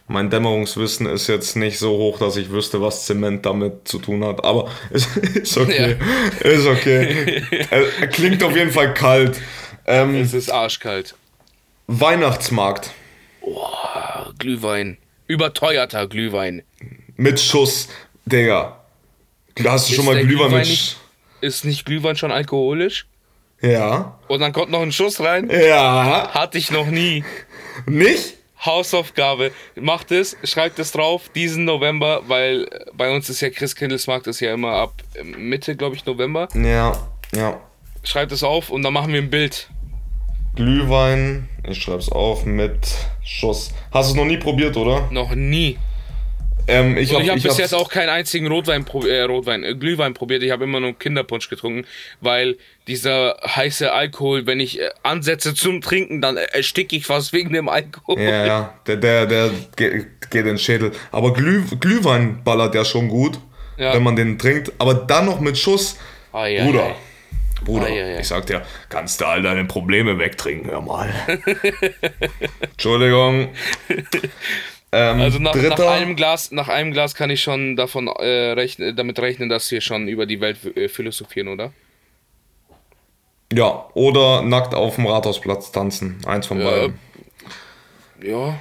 [0.08, 4.24] Mein Dämmerungswissen ist jetzt nicht so hoch, dass ich wüsste, was Zement damit zu tun
[4.26, 4.44] hat.
[4.44, 5.98] Aber ist, ist okay.
[6.42, 7.44] Ist okay.
[7.70, 9.40] äh, klingt auf jeden Fall kalt.
[9.86, 11.16] Ähm, Es ist arschkalt.
[11.88, 12.92] Weihnachtsmarkt
[13.74, 14.98] Ah, Glühwein.
[15.28, 16.64] Überteuerter Glühwein.
[17.16, 17.88] mit Schuss,
[18.26, 18.84] Digga.
[19.66, 20.96] Hast du schon Ist mal der Glühwein mit nicht, Sch
[21.42, 23.08] Ist nicht Glühwein schon alkoholisch?
[23.62, 24.20] Ja.
[24.28, 25.50] Und dann kommt noch ein Schuss rein?
[25.50, 26.30] Ja.
[26.34, 27.24] Hatte ich noch nie.
[27.88, 28.37] Nicht?
[28.66, 29.52] Hausaufgabe.
[29.76, 34.54] Macht es, schreibt es drauf, diesen November, weil bei uns ist ja Christkindlesmarkt ist ja
[34.54, 34.94] immer ab
[35.24, 36.48] Mitte, glaube ich, November.
[36.54, 37.10] Ja.
[37.36, 37.60] Ja.
[38.04, 39.70] Schreibt es auf und dann machen wir ein Bild.
[40.56, 42.88] Glühwein, ich schreib's auf, mit
[43.24, 43.72] Schuss.
[43.92, 45.08] Hast du es noch nie probiert, oder?
[45.12, 45.78] Noch nie.
[46.70, 50.14] Ähm, ich hab, habe ich bis jetzt auch keinen einzigen Rotwein, äh, Rotwein äh, Glühwein
[50.14, 50.44] probiert.
[50.44, 51.86] Ich habe immer nur Kinderpunsch getrunken,
[52.20, 57.32] weil dieser heiße Alkohol, wenn ich äh, ansetze zum Trinken, dann äh, ersticke ich fast
[57.32, 58.20] wegen dem Alkohol.
[58.20, 60.92] Ja, ja, der, der, der ge- geht in den Schädel.
[61.12, 63.40] Aber Glüh, Glühwein ballert ja schon gut,
[63.78, 63.94] Ja.
[63.94, 64.74] wenn man den trinkt.
[64.78, 65.98] Aber dann noch mit Schuss.
[66.34, 66.96] Ai, ai, Bruder, ai.
[67.64, 68.20] Bruder, ei.
[68.20, 71.10] ich sag dir, kannst du all deine Probleme wegtrinken, hör mal.
[72.62, 73.50] Entschuldigung.
[74.92, 78.96] Ähm, Also nach, nach einem Glas, nach einem Glas kann ich schon davon äh, rechnen,
[78.96, 81.74] damit rechnen, dass wir schon über die Welt äh, philosophieren, oder?
[83.54, 86.18] ja, oder nackt auf dem Rathausplatz tanzen.
[86.26, 87.00] Eins von beiden.
[88.22, 88.60] Ja.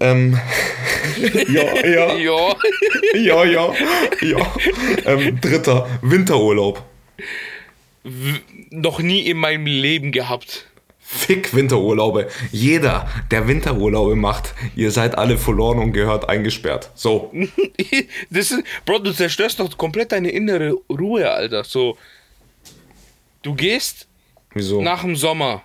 [0.00, 0.38] Ähm,
[1.48, 2.56] ja, ja, Ja.
[3.14, 3.72] ja, ja,
[4.22, 4.54] ja.
[5.06, 6.82] Ähm, dritter, Winterurlaub.
[8.02, 8.38] W-
[8.70, 10.66] Noch nie in meinem Leben gehabt.
[11.12, 12.28] Fick Winterurlaube.
[12.52, 16.90] Jeder, der Winterurlaube macht, ihr seid alle verloren und gehört eingesperrt.
[16.94, 17.32] So.
[18.30, 21.64] Das ist, Bro, du zerstörst doch komplett deine innere Ruhe, Alter.
[21.64, 21.98] So.
[23.42, 24.06] Du gehst
[24.54, 24.80] Wieso?
[24.82, 25.62] nach dem Sommer.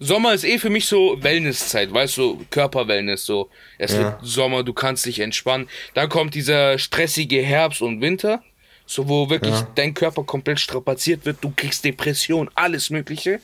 [0.00, 3.48] Sommer ist eh für mich so Wellnesszeit, weißt du, Körperwellness so.
[3.78, 3.98] Es Ja.
[4.00, 5.68] wird Sommer, du kannst dich entspannen.
[5.94, 8.42] Dann kommt dieser stressige Herbst und Winter,
[8.86, 9.68] so wo wirklich Ja.
[9.76, 13.40] dein Körper komplett strapaziert wird, du kriegst Depression, alles mögliche.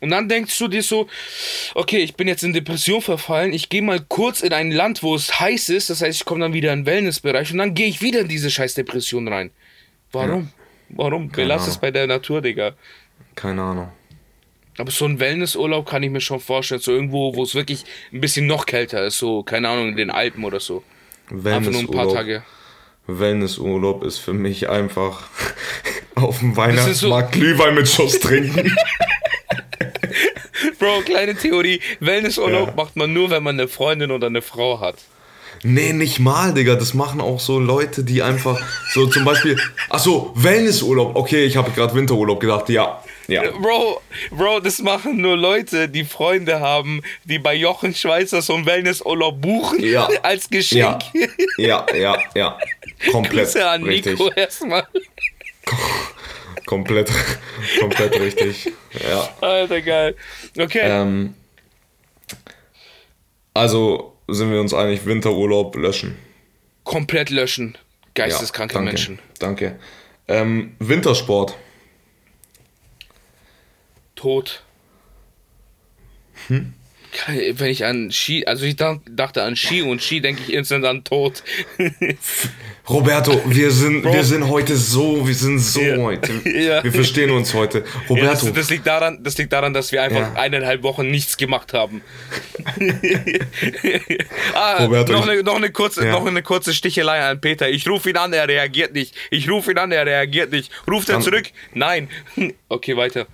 [0.00, 1.08] Und dann denkst du dir so,
[1.74, 5.14] okay, ich bin jetzt in Depression verfallen, ich gehe mal kurz in ein Land, wo
[5.14, 7.88] es heiß ist, das heißt, ich komme dann wieder in den Wellnessbereich und dann gehe
[7.88, 9.50] ich wieder in diese scheiß Depression rein.
[10.12, 10.50] Warum?
[10.90, 11.28] Warum?
[11.30, 12.74] Belass es bei der Natur, Digga.
[13.34, 13.88] Keine Ahnung.
[14.78, 18.20] Aber so ein Wellnessurlaub kann ich mir schon vorstellen, so irgendwo, wo es wirklich ein
[18.20, 20.84] bisschen noch kälter ist, so, keine Ahnung, in den Alpen oder so.
[21.30, 22.14] Einfach nur ein paar Wellnessurlaub.
[22.14, 22.42] Tage.
[23.08, 25.28] Wellnessurlaub ist für mich einfach
[26.14, 28.72] auf dem ist so- Weihnachtsmarkt Glühwein mit Schuss trinken.
[30.78, 32.74] Bro, kleine Theorie, Wellnessurlaub Ja.
[32.74, 34.96] macht man nur, wenn man eine Freundin oder eine Frau hat.
[35.64, 36.76] nee, nicht mal, Digga.
[36.76, 38.60] Das machen auch so Leute, die einfach
[38.92, 39.58] so zum Beispiel.
[39.88, 41.16] Achso, Wellnessurlaub.
[41.16, 42.68] Okay, ich habe gerade Winterurlaub gedacht.
[42.68, 43.02] Ja.
[43.26, 43.42] Ja.
[43.50, 48.66] Bro, Bro, das machen nur Leute, die Freunde haben, die bei Jochen Schweizer so einen
[48.66, 50.08] Wellnessurlaub buchen Ja.
[50.22, 50.58] als Ja.
[50.58, 51.02] Geschenk.
[51.58, 52.56] Ja, ja, ja.
[53.10, 53.46] Komplett.
[53.46, 54.18] Grüße an richtig.
[54.18, 54.86] Nico erstmal.
[56.68, 57.10] Komplett,
[57.80, 58.70] komplett richtig.
[59.02, 59.34] Ja.
[59.40, 60.14] Alter, geil.
[60.58, 60.82] Okay.
[60.84, 61.32] Ähm,
[63.54, 66.18] also sind wir uns einig, Winterurlaub löschen.
[66.84, 67.78] Komplett löschen.
[68.12, 69.18] Geisteskranke danke, Menschen.
[69.38, 69.78] Danke.
[70.28, 71.56] Ähm, Wintersport.
[74.14, 74.62] Tot.
[76.48, 76.74] Hm?
[77.52, 80.84] Wenn ich an Ski, also ich dach- dachte an Ski und Ski denke ich instant
[80.84, 81.42] an Tod.
[82.88, 85.96] Roberto, wir sind, wir sind heute so, wir sind so Ja.
[85.98, 86.32] heute.
[86.48, 86.82] Ja.
[86.82, 87.78] Wir verstehen uns heute.
[87.80, 90.40] Ja, Roberto, das, das, liegt daran, das liegt daran, dass wir einfach Ja.
[90.40, 92.00] eineinhalb Wochen nichts gemacht haben.
[94.54, 96.12] ah, Roberto, noch, eine, noch, eine kurze, Ja.
[96.12, 97.68] noch eine kurze Stichelei an Peter.
[97.68, 99.14] Ich rufe ihn an, er reagiert nicht.
[99.30, 100.70] Ich rufe ihn an, er reagiert nicht.
[100.90, 101.46] Ruft er zurück?
[101.74, 102.08] Nein.
[102.70, 103.26] Okay, weiter.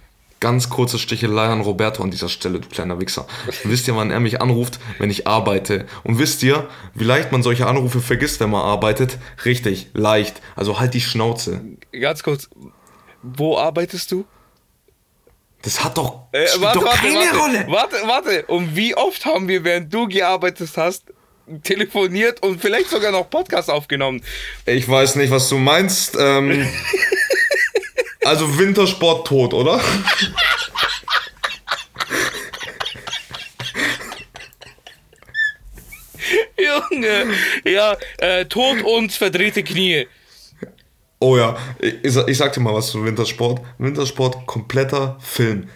[0.44, 3.26] Ganz kurze Stichelei an Roberto an dieser Stelle, du kleiner Wichser.
[3.62, 5.86] wisst ihr, wann er mich anruft, wenn ich arbeite?
[6.02, 9.16] Und wisst ihr, wie leicht man solche Anrufe vergisst, wenn man arbeitet?
[9.46, 10.42] Richtig, leicht.
[10.54, 11.62] Also halt die Schnauze.
[11.98, 12.50] Ganz kurz.
[13.22, 14.26] Wo arbeitest du?
[15.62, 17.66] Das hat doch, Äh, warte, doch warte, keine warte, Rolle.
[17.68, 18.42] warte, warte.
[18.48, 21.04] Und wie oft haben wir, während du gearbeitet hast,
[21.62, 24.22] telefoniert und vielleicht sogar noch Podcast aufgenommen?
[24.66, 26.16] Ich weiß nicht, was du meinst.
[26.20, 26.66] Ähm,
[28.24, 29.80] also Wintersport tot, oder?
[36.56, 37.26] Junge,
[37.64, 40.06] ja, äh, Tod und verdrehte Knie.
[41.18, 43.60] Oh ja, ich, ich sag dir mal was zum Wintersport.
[43.78, 45.68] Wintersport, kompletter Film.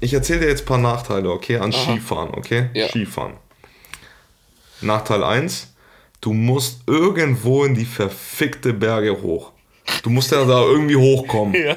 [0.00, 1.82] Ich erzähle dir jetzt ein paar Nachteile, okay, an Aha.
[1.82, 2.70] Skifahren, okay?
[2.74, 2.88] Ja.
[2.88, 3.34] Skifahren.
[4.80, 5.74] Nachteil 1,
[6.20, 9.51] du musst irgendwo in die verfickte Berge hoch.
[10.02, 11.54] Du musst ja da irgendwie hochkommen.
[11.62, 11.76] Ja.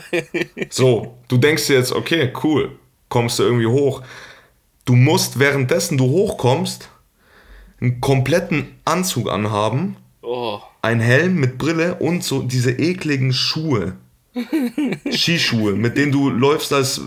[0.69, 2.77] So, du denkst dir jetzt, okay, cool,
[3.09, 4.01] kommst du irgendwie hoch.
[4.85, 6.89] Du musst währenddessen du hochkommst,
[7.81, 10.59] einen kompletten Anzug anhaben, Oh.
[10.81, 13.95] ein Helm mit Brille und so diese ekligen Schuhe.
[15.11, 17.01] Skischuhe, mit denen du läufst, als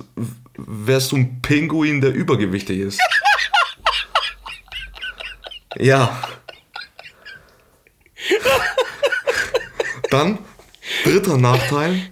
[0.56, 3.00] wärst du ein Pinguin, der übergewichtig ist.
[5.76, 6.20] Ja.
[10.10, 10.38] Dann,
[11.04, 12.02] dritter Nachteil.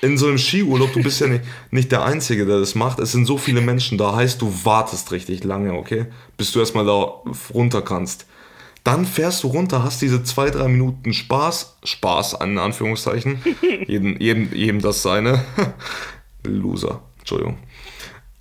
[0.00, 2.98] In so einem Skiurlaub, du bist ja nicht, nicht der Einzige, der das macht.
[2.98, 6.06] Es sind so viele Menschen da, heißt, du wartest richtig lange, okay?
[6.36, 7.22] Bis du erstmal da
[7.54, 8.26] runter kannst.
[8.82, 13.40] Dann fährst du runter, hast diese zwei, drei Minuten Spaß, Spaß an Anführungszeichen,
[13.86, 15.44] jedem, jedem, jedem das seine,
[16.42, 17.58] Loser, Entschuldigung.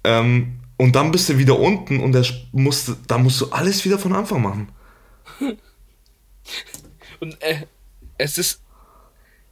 [0.04, 4.00] Ähm, und dann bist du wieder unten und der musst, da musst du alles wieder
[4.00, 4.70] von Anfang machen.
[7.20, 7.68] Und äh,
[8.18, 8.62] es ist.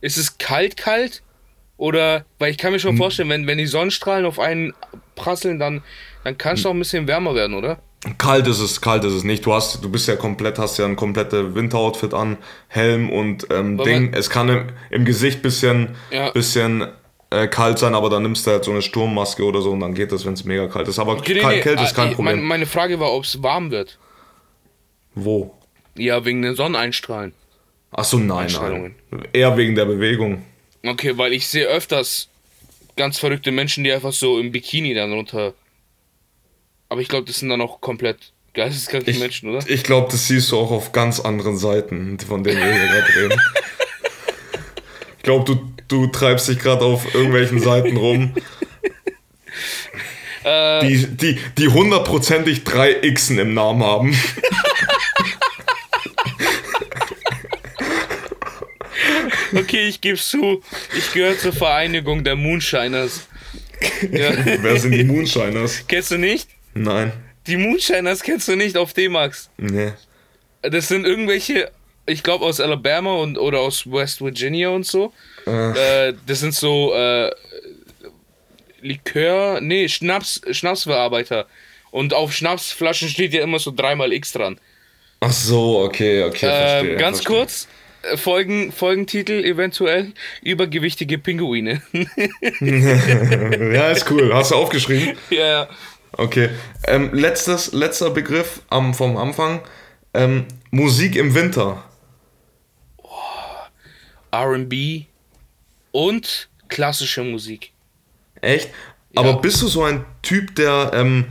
[0.01, 1.21] Ist es kalt, kalt?
[1.77, 4.73] Oder, weil ich kann mir schon vorstellen, wenn, wenn die Sonnenstrahlen auf einen
[5.15, 5.81] prasseln, dann,
[6.25, 7.79] dann kann es doch ein bisschen wärmer werden, oder?
[8.17, 9.45] Kalt ist es, kalt ist es nicht.
[9.45, 13.77] Du hast, du bist ja komplett, hast ja ein komplettes Winteroutfit an, Helm und ähm,
[13.77, 14.13] Ding.
[14.13, 16.31] Es kann im, im Gesicht bisschen, Ja.
[16.31, 16.87] bisschen
[17.29, 19.93] äh, kalt sein, aber dann nimmst du halt so eine Sturmmaske oder so und dann
[19.93, 20.97] geht das, wenn es mega kalt ist.
[20.99, 22.35] Aber Okay, nee, kalt, nee, Kälte ist ah, kein Problem.
[22.37, 23.99] Meine, meine Frage war, ob es warm wird.
[25.15, 25.53] Wo?
[25.95, 27.33] Ja, wegen den Sonneneinstrahlen.
[27.91, 28.95] Achso, nein, nein.
[29.33, 30.43] Eher wegen der Bewegung.
[30.85, 32.29] Okay, weil ich sehe öfters
[32.95, 35.53] ganz verrückte Menschen, die einfach so im Bikini dann runter.
[36.87, 39.63] Aber ich glaube, das sind dann auch komplett geisteskranke Ich, Menschen, oder?
[39.67, 43.15] ich glaube, das siehst du auch auf ganz anderen Seiten, von denen wir hier gerade
[43.15, 43.41] reden.
[45.17, 48.33] Ich glaube, du, du treibst dich gerade auf irgendwelchen Seiten rum,
[50.43, 54.17] Äh, die, die, die hundertprozentig drei Xen im Namen haben.
[59.53, 60.63] okay, ich gebe zu,
[60.97, 63.27] ich gehöre zur Vereinigung der Moonshiners.
[64.11, 64.31] Ja.
[64.61, 65.85] Wer sind die Moonshiners?
[65.87, 66.49] Kennst du nicht?
[66.73, 67.11] Nein.
[67.47, 69.49] Die Moonshiners kennst du nicht auf D-Max.
[69.57, 69.93] Nee.
[70.61, 71.71] Das sind irgendwelche,
[72.05, 75.13] ich glaube aus Alabama und oder aus West Virginia und so.
[75.45, 77.31] Äh, das sind so äh,
[78.81, 81.47] Likör, nee, Schnaps, Schnapsverarbeiter.
[81.91, 84.59] Und auf Schnapsflaschen steht ja immer so dreimal X dran.
[85.21, 86.91] Ach so, okay, okay, verstehe.
[86.91, 87.37] Ähm, ganz verstehe.
[87.37, 87.67] kurz,
[88.15, 91.81] Folgen, Folgentitel eventuell, übergewichtige Pinguine.
[92.61, 94.33] Ja, ist cool.
[94.33, 95.17] Hast du aufgeschrieben?
[95.29, 95.69] ja, ja.
[96.13, 96.49] Okay.
[96.87, 99.61] Ähm, letztes, letzter Begriff am, vom Anfang.
[100.13, 101.83] Ähm, Musik im Winter.
[104.33, 105.05] RB
[105.91, 107.71] und klassische Musik.
[108.41, 108.69] Echt?
[109.15, 109.35] Aber Ja.
[109.37, 111.25] bist du so ein Typ, der, ähm,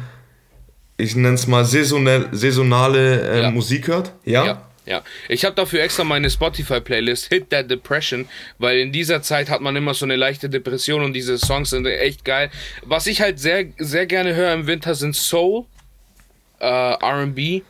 [0.96, 3.50] ich nenne es mal, saisonell, saisonale äh, Ja.
[3.50, 4.12] Musik hört?
[4.24, 4.44] Ja?
[4.46, 5.02] Ja, ja.
[5.28, 9.76] Ich habe dafür extra meine Spotify-Playlist Hit That Depression, weil in dieser Zeit hat man
[9.76, 12.50] immer so eine leichte Depression und diese Songs sind echt geil.
[12.82, 15.66] Was ich halt sehr, sehr gerne höre im Winter sind Soul,
[16.58, 17.62] äh, RB,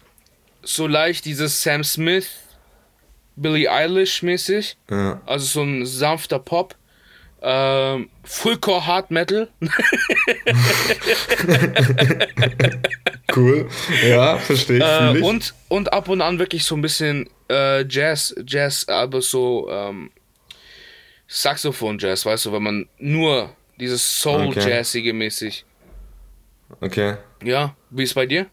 [0.62, 2.28] so leicht dieses Sam Smith,
[3.36, 5.20] Billie Eilish mäßig, Ja.
[5.26, 6.74] also so ein sanfter Pop.
[7.40, 9.48] Ähm, Fullcore Hard Metal.
[13.34, 13.68] Cool.
[14.06, 15.20] Ja, verstehe ich.
[15.20, 19.68] Äh, und, und ab und an wirklich so ein bisschen äh, Jazz, Jazz, aber so
[19.70, 20.10] ähm,
[21.26, 25.64] Saxophon-Jazz, weißt du, wenn man nur dieses Soul-Jazzige mäßig.
[26.80, 27.16] Okay.
[27.42, 28.46] Ja, wie ist bei dir?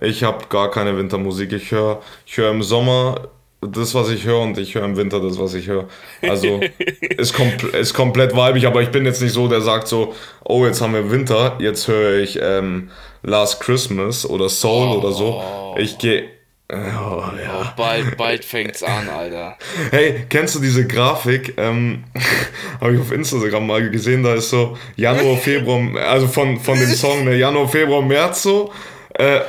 [0.00, 1.52] Ich habe gar keine Wintermusik.
[1.52, 3.28] Ich höre ich hör im Sommer
[3.60, 5.86] das, was ich höre, und ich höre im Winter das, was ich höre.
[6.22, 6.60] Also
[7.00, 10.64] ist, kompl ist komplett weibig, aber ich bin jetzt nicht so, der sagt so, oh,
[10.64, 12.90] jetzt haben wir Winter, jetzt höre ich ähm,
[13.22, 15.42] Last Christmas oder Soul oder so.
[15.76, 16.24] Ich gehe.
[16.72, 17.74] Oh, ja.
[17.76, 19.56] Bald, bald fängt's an, Alter.
[19.90, 21.54] Hey, kennst du diese Grafik?
[21.56, 22.04] Ähm,
[22.80, 26.88] Habe ich auf Instagram mal gesehen, da ist so Januar, Februar, also von, von dem
[26.90, 28.72] Song, ne, Januar, Februar, März so.
[29.14, 29.40] Äh,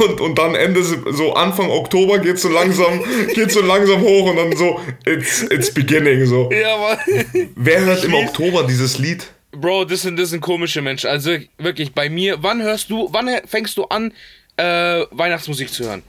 [0.00, 3.02] und, und dann Ende, so Anfang Oktober geht so langsam,
[3.34, 6.50] geht so langsam hoch und dann so, it's, it's beginning so.
[6.50, 7.50] Ja, Mann.
[7.54, 9.26] Wer hört im Oktober dieses Lied?
[9.52, 11.10] Bro, das sind, das sind komische Menschen.
[11.10, 14.12] Also wirklich, bei mir, wann hörst du, wann fängst du an,
[14.56, 16.02] äh, Weihnachtsmusik zu hören?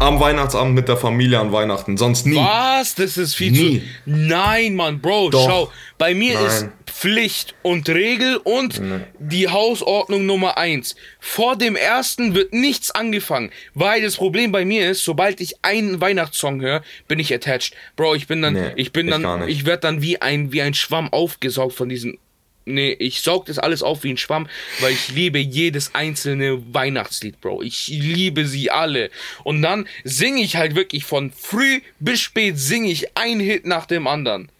[0.00, 2.34] Am Weihnachtsabend mit der Familie an Weihnachten, sonst nie.
[2.36, 2.96] Was?
[2.96, 3.80] Das ist viel Nie.
[3.80, 3.86] zu.
[4.06, 5.46] Nein, Mann, Bro, Doch.
[5.46, 5.72] schau.
[5.98, 6.72] Bei mir ist Nein.
[7.02, 8.80] Pflicht und Regel und
[9.18, 10.94] die Hausordnung Nummer eins.
[11.18, 16.00] Vor dem ersten wird nichts angefangen, weil das Problem bei mir ist, sobald ich einen
[16.00, 17.74] Weihnachtssong höre, bin ich attached.
[17.96, 19.48] Bro, ich bin dann, Nee, ich bin ich dann, nicht.
[19.50, 22.18] ich werde dann wie ein, wie ein Schwamm aufgesaugt von diesen.
[22.66, 24.48] Nee, ich saug das alles auf wie ein Schwamm,
[24.78, 27.62] weil ich liebe jedes einzelne Weihnachtslied, Bro.
[27.62, 29.10] Ich liebe sie alle.
[29.42, 33.86] Und dann singe ich halt wirklich von früh bis spät singe ich ein Hit nach
[33.86, 34.50] dem anderen.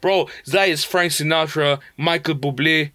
[0.00, 2.90] Bro, sei es Frank Sinatra, Michael Bublé,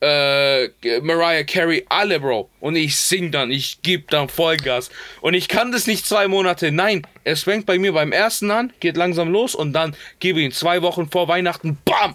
[0.00, 0.68] äh,
[1.00, 2.50] Mariah Carey, alle, Bro.
[2.60, 4.90] Und ich sing dann, ich geb dann Vollgas.
[5.20, 6.70] Und ich kann das nicht zwei Monate.
[6.72, 10.46] Nein, es fängt bei mir beim ersten an, geht langsam los und dann gebe ich
[10.46, 12.14] ihn zwei Wochen vor Weihnachten, bam!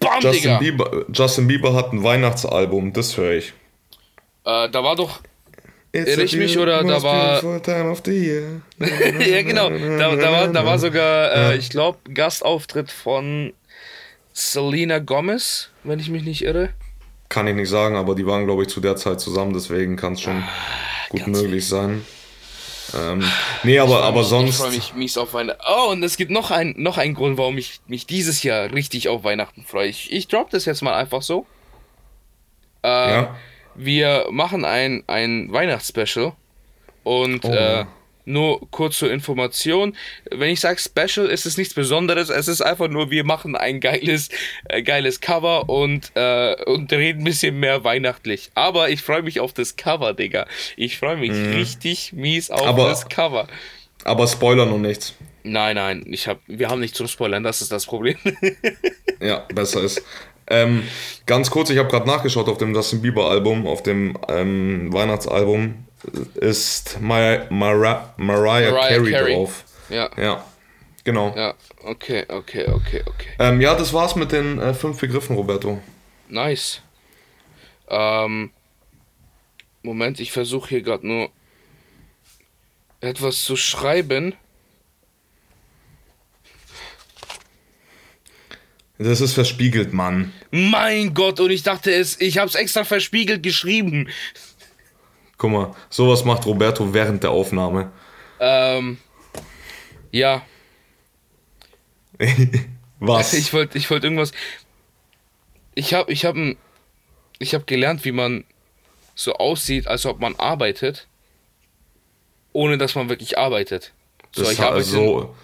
[0.00, 0.58] Bam, Justin Digga!
[0.58, 3.52] Bieber, Justin Bieber hat ein Weihnachtsalbum, das höre ich.
[4.44, 5.20] Äh, da war doch.
[5.92, 7.42] A ich mich oder da war-
[9.26, 9.70] ja, genau.
[9.98, 13.52] Da, da, war, da war sogar, äh, ich glaube, Gastauftritt von
[14.32, 16.70] Selena Gomez, wenn ich mich nicht irre.
[17.28, 20.12] Kann ich nicht sagen, aber die waren, glaube ich, zu der Zeit zusammen, deswegen kann
[20.14, 20.42] es schon
[21.08, 22.04] gut Ah, ganz möglich sein.
[22.96, 23.22] Ähm,
[23.62, 24.56] nee, aber, aber Ich sonst.
[24.56, 25.60] freue mich mies auf Weihnachten.
[25.68, 29.08] Oh, und es gibt noch, ein, noch einen Grund, warum ich mich dieses Jahr richtig
[29.08, 29.88] auf Weihnachten freue.
[29.88, 31.46] Ich, ich drop das jetzt mal einfach so.
[32.82, 33.36] Ähm, Ja.
[33.84, 36.32] Wir machen ein, ein Weihnachtsspecial.
[37.02, 37.52] Und Oh.
[37.52, 37.84] äh,
[38.26, 39.96] nur kurz zur Information.
[40.30, 42.28] Wenn ich sage Special, ist es nichts Besonderes.
[42.28, 44.28] Es ist einfach nur, wir machen ein geiles,
[44.68, 48.50] äh, geiles Cover und, äh, und reden ein bisschen mehr weihnachtlich.
[48.54, 50.46] Aber ich freue mich auf das Cover, Digga.
[50.76, 52.68] Ich freue mich richtig mies auf Mhm.
[52.68, 53.48] Aber- das Cover.
[54.04, 55.14] Aber Spoiler noch nichts.
[55.42, 58.16] Nein, nein, ich hab, wir haben nicht zum Spoilern, das ist das Problem.
[59.22, 60.02] Ja, besser ist.
[60.50, 60.82] Ähm,
[61.26, 65.86] ganz kurz, ich habe gerade nachgeschaut auf dem Justin Bieber Album, auf dem ähm, Weihnachtsalbum
[66.34, 69.34] ist Mar Mara Mariah, Mariah Carey, Carey.
[69.34, 69.64] drauf.
[69.90, 70.44] ja, Ja,
[71.04, 71.32] genau.
[71.36, 73.28] Ja, ja, okay, okay, okay, okay.
[73.38, 75.80] ähm, ja das war's mit den äh, fünf Begriffen, Roberto.
[76.28, 76.80] Nice.
[77.88, 78.50] Ähm,
[79.82, 81.30] Moment, ich versuche hier gerade nur
[83.00, 84.34] etwas zu schreiben.
[89.02, 90.32] Das ist verspiegelt, Mann.
[90.50, 94.08] Mein Gott, und ich dachte es, ich habe es extra verspiegelt geschrieben.
[95.38, 97.90] Guck mal, sowas macht Roberto während der Aufnahme.
[98.40, 98.98] Ähm,
[100.10, 100.42] ja,
[103.00, 103.32] Was?
[103.32, 104.32] ich wollte ich wollt irgendwas.
[105.74, 106.36] Ich habe ich hab,
[107.38, 108.44] ich hab gelernt, wie man
[109.14, 111.08] so aussieht, als ob man arbeitet,
[112.52, 113.92] ohne dass man wirklich arbeitet.
[114.32, 115.34] So, das, ich arbeite so,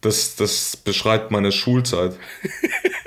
[0.00, 2.16] das, das beschreibt meine Schulzeit.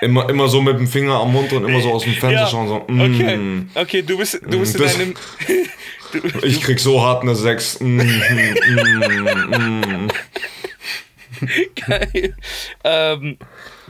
[0.00, 2.46] immer, immer so mit dem Finger am Mund und immer so aus dem Fenster Ja,
[2.46, 5.14] schauen, so, okay, mm, okay, du bist, du bist in Das- einem.
[6.12, 7.80] Du, ich krieg so hart eine 6.
[7.80, 8.04] Mm, mm,
[9.58, 10.08] mm.
[11.86, 12.34] geil.
[12.84, 13.38] ähm,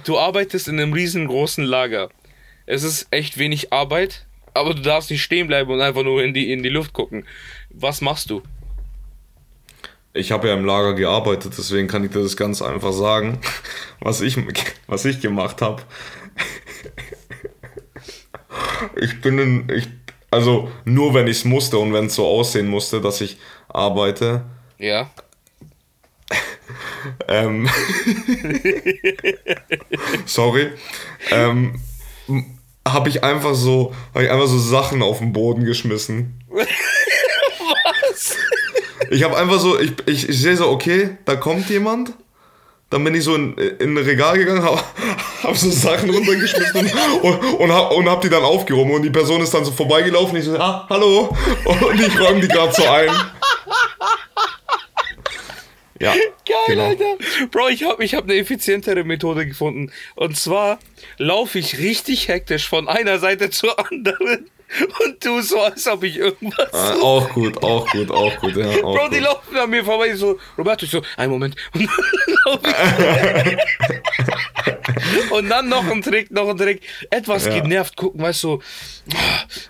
[0.04, 2.10] du arbeitest in einem riesengroßen Lager.
[2.66, 6.34] Es ist echt wenig Arbeit, aber du darfst nicht stehen bleiben und einfach nur in
[6.34, 7.24] die, in die Luft gucken.
[7.70, 8.42] Was machst du?
[10.18, 13.38] Ich habe ja im Lager gearbeitet, deswegen kann ich dir das ganz einfach sagen,
[14.00, 14.36] was ich,
[14.88, 15.82] was ich gemacht habe.
[19.00, 19.88] Ich bin in, ich,
[20.30, 23.38] also nur wenn ich es musste und wenn es so aussehen musste, dass ich
[23.68, 24.44] arbeite,
[24.78, 25.10] Ja.
[27.28, 27.68] ähm,
[30.26, 30.70] sorry,
[31.30, 31.80] ähm,
[32.86, 36.42] habe ich einfach so, habe ich einfach so Sachen auf den Boden geschmissen.
[36.48, 38.36] Was?
[39.10, 42.12] Ich habe einfach so, ich, ich, ich sehe so, okay, da kommt jemand.
[42.90, 44.80] Dann bin ich so in, in ein Regal gegangen, habe
[45.42, 46.90] hab so Sachen runtergeschmissen
[47.22, 48.92] und, und, hab, und hab die dann aufgehoben.
[48.92, 50.38] Und die Person ist dann so vorbeigelaufen.
[50.38, 51.36] Ich so, ah, hallo.
[51.64, 53.10] Und ich räume die gerade so ein.
[56.00, 56.84] Ja, Geil, genau.
[56.84, 57.16] Alter.
[57.50, 59.90] Bro, ich habe ich hab eine effizientere Methode gefunden.
[60.14, 60.78] Und zwar
[61.18, 64.48] laufe ich richtig hektisch von einer Seite zur anderen
[65.04, 66.72] und tu so, als ob ich irgendwas.
[66.72, 68.56] Ah, auch gut, auch gut, auch gut.
[68.56, 69.24] Ja, auch Bro, die gut.
[69.24, 70.14] laufen an mir vorbei.
[70.14, 71.56] So, Roberto, ich so, einen Moment.
[72.44, 73.58] Und dann,
[75.30, 76.82] und dann noch ein Trick, noch ein Trick.
[77.10, 77.60] Etwas Ja.
[77.60, 78.62] genervt gucken, weißt du,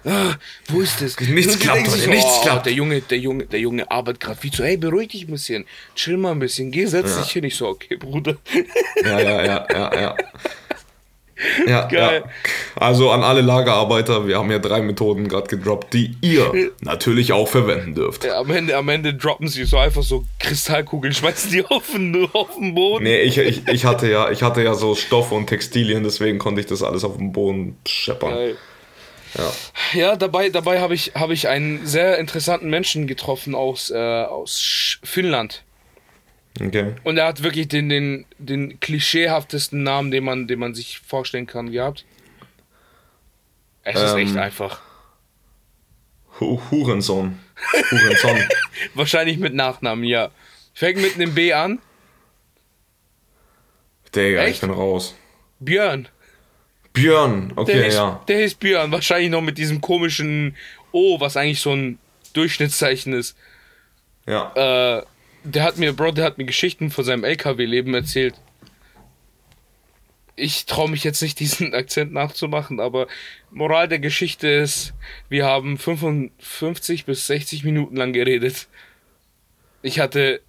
[0.05, 0.35] so, ah,
[0.69, 1.19] wo ist das?
[1.21, 2.67] Nichts klappt sich heute, nichts oh, klappt.
[2.67, 4.65] Der Junge, der Junge, der Junge arbeitet gerade viel zu.
[4.65, 5.65] Hey, beruhig dich ein bisschen.
[5.95, 6.71] Chill mal ein bisschen.
[6.71, 7.45] Geh, setz dich hin.
[7.45, 8.37] Ich so, okay, Bruder.
[9.05, 10.17] Ja, ja, ja, ja, ja.
[11.67, 12.23] Ja, Geil.
[12.25, 12.31] ja.
[12.75, 17.49] Also an alle Lagerarbeiter, wir haben ja drei Methoden gerade gedroppt, die ihr natürlich auch
[17.49, 18.25] verwenden dürft.
[18.25, 22.29] Ja, am, Ende, am Ende droppen sie so einfach so Kristallkugeln, schmeißen die auf den,
[22.33, 23.05] auf den Boden.
[23.05, 26.61] Nee, ich, ich, ich, hatte ja, ich hatte ja so Stoffe und Textilien, deswegen konnte
[26.61, 28.31] ich das alles auf den Boden scheppern.
[28.31, 28.57] Geil.
[29.37, 29.53] Ja.
[29.93, 34.99] Ja, dabei, dabei habe ich, hab ich einen sehr interessanten Menschen getroffen aus, äh, aus
[35.05, 35.63] Finnland.
[36.61, 36.95] Okay.
[37.05, 41.47] Und er hat wirklich den, den, den klischeehaftesten Namen, den man, den man sich vorstellen
[41.47, 42.05] kann, gehabt.
[43.85, 44.19] Es ist Ähm.
[44.19, 44.81] echt einfach.
[46.41, 47.39] Hu Hurensohn.
[47.91, 48.39] Hurensohn.
[48.95, 50.31] Wahrscheinlich mit Nachnamen, ja.
[50.75, 51.81] Fängt mit einem B an.
[54.15, 55.15] Digga, ich bin raus.
[55.61, 56.09] Björn.
[56.93, 58.23] Björn, Der, okay, ist, ja.
[58.29, 58.91] der ist Björn.
[58.91, 60.57] Wahrscheinlich noch mit diesem komischen
[60.93, 61.99] O, was eigentlich so ein
[62.33, 63.37] Durchschnittszeichen ist.
[64.27, 64.53] Ja.
[64.99, 65.03] Äh,
[65.45, 68.35] der hat mir, Bro, der hat mir Geschichten von seinem LKW-Leben erzählt.
[70.37, 73.07] Ich traue mich jetzt nicht, diesen Akzent nachzumachen, aber
[73.51, 74.95] Moral der Geschichte ist,
[75.29, 78.69] wir haben 55 bis 60 Minuten lang geredet.
[79.83, 80.41] Ich hatte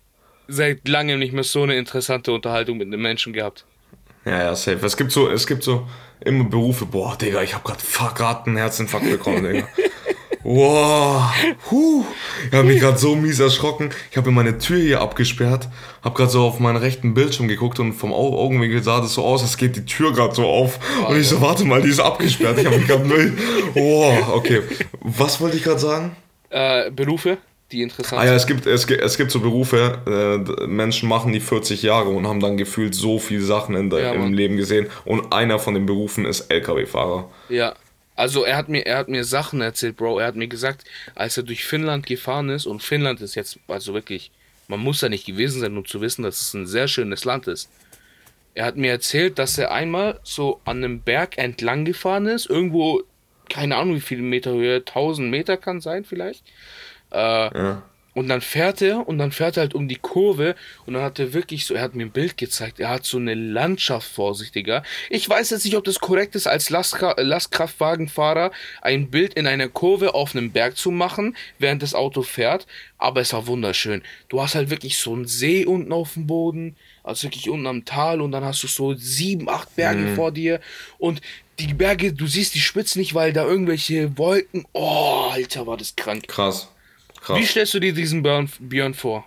[0.48, 3.66] seit langem nicht mehr so eine interessante Unterhaltung mit einem Menschen gehabt.
[4.26, 4.86] Ja, ja, safe.
[4.86, 5.88] Es gibt so, es gibt so
[6.22, 7.80] immer Berufe, boah, Digga, ich hab grad
[8.16, 9.68] gerade einen Herzinfarkt bekommen, Digga.
[10.52, 11.30] Wow,
[11.70, 12.04] huh.
[12.48, 13.92] Ich habe mich gerade so mies erschrocken.
[14.10, 15.70] Ich habe meine Tür hier abgesperrt,
[16.04, 19.24] habe gerade so auf meinen rechten Bildschirm geguckt und vom Au- Augenwinkel sah das so
[19.24, 20.80] aus, als geht die Tür gerade so auf.
[21.08, 22.58] Und ich so, warte mal, die ist abgesperrt.
[22.58, 23.38] Ich habe mich gerade null.
[23.76, 24.64] Wow, okay.
[25.02, 26.16] Was wollte ich gerade sagen?
[26.50, 27.38] Äh, Berufe,
[27.72, 30.00] die interessant Ah ja, es gibt, es gibt, es gibt so Berufe,
[30.60, 34.00] äh, Menschen machen die 40 Jahre und haben dann gefühlt so viele Sachen in der,
[34.00, 34.34] Ja, im.
[34.34, 34.88] Leben gesehen.
[35.06, 37.30] Und einer von den Berufen ist LKW-Fahrer.
[37.50, 37.76] Ja.
[38.20, 40.20] Also er hat mir, er hat mir Sachen erzählt, Bro.
[40.20, 40.84] Er hat mir gesagt,
[41.16, 44.30] als er durch Finnland gefahren ist, und Finnland ist jetzt, also wirklich,
[44.68, 47.48] man muss da nicht gewesen sein, um zu wissen, dass es ein sehr schönes Land
[47.48, 47.70] ist.
[48.56, 53.04] Er hat mir erzählt, dass er einmal so an einem Berg entlang gefahren ist, irgendwo,
[53.48, 56.44] keine Ahnung wie viele Meter Höhe, 1000 Meter kann sein vielleicht.
[57.14, 57.84] Äh, Ja.
[58.20, 61.20] Und dann fährt er und dann fährt er halt um die Kurve und dann hat
[61.20, 64.36] er wirklich so, er hat mir ein Bild gezeigt, er hat so eine Landschaft vor
[64.36, 64.84] sich, Digga.
[65.10, 68.52] Ich weiß jetzt nicht, ob das korrekt ist, als Lastkra Lastkraftwagenfahrer
[68.82, 72.68] ein Bild in einer Kurve auf einem Berg zu machen, während das Auto fährt,
[72.98, 74.04] aber es war wunderschön.
[74.28, 77.86] Du hast halt wirklich so einen See unten auf dem Boden, also wirklich unten am
[77.86, 80.60] Tal und dann hast du so sieben, acht Berge vor dir
[80.98, 81.22] und
[81.58, 85.96] die Berge, du siehst die Spitzen nicht, weil da irgendwelche Wolken, oh, Alter, war das
[85.96, 86.28] krank.
[86.28, 86.68] Krass.
[87.22, 87.38] Krass.
[87.40, 89.26] Wie stellst du dir diesen Björn, Björn vor?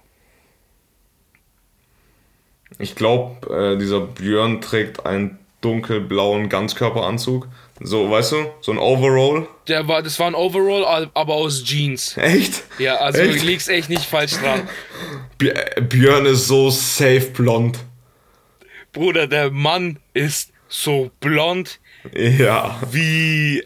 [2.78, 7.46] Ich glaube, äh, dieser Björn trägt einen dunkelblauen Ganzkörperanzug.
[7.80, 9.46] So, weißt du, so ein Overall.
[9.68, 12.16] Der war, das war ein Overall, al- aber aus Jeans.
[12.16, 12.64] Echt?
[12.78, 13.42] Ja, also Echt?
[13.42, 14.68] du liegst echt nicht falsch dran.
[15.38, 17.78] Bj- Björn ist so safe blond.
[18.92, 21.78] Bruder, der Mann ist so blond
[22.14, 22.80] Ja.
[22.90, 23.64] wie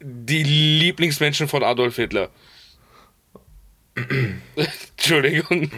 [0.00, 2.28] die Lieblingsmenschen von Adolf Hitler.
[4.96, 5.70] Entschuldigung.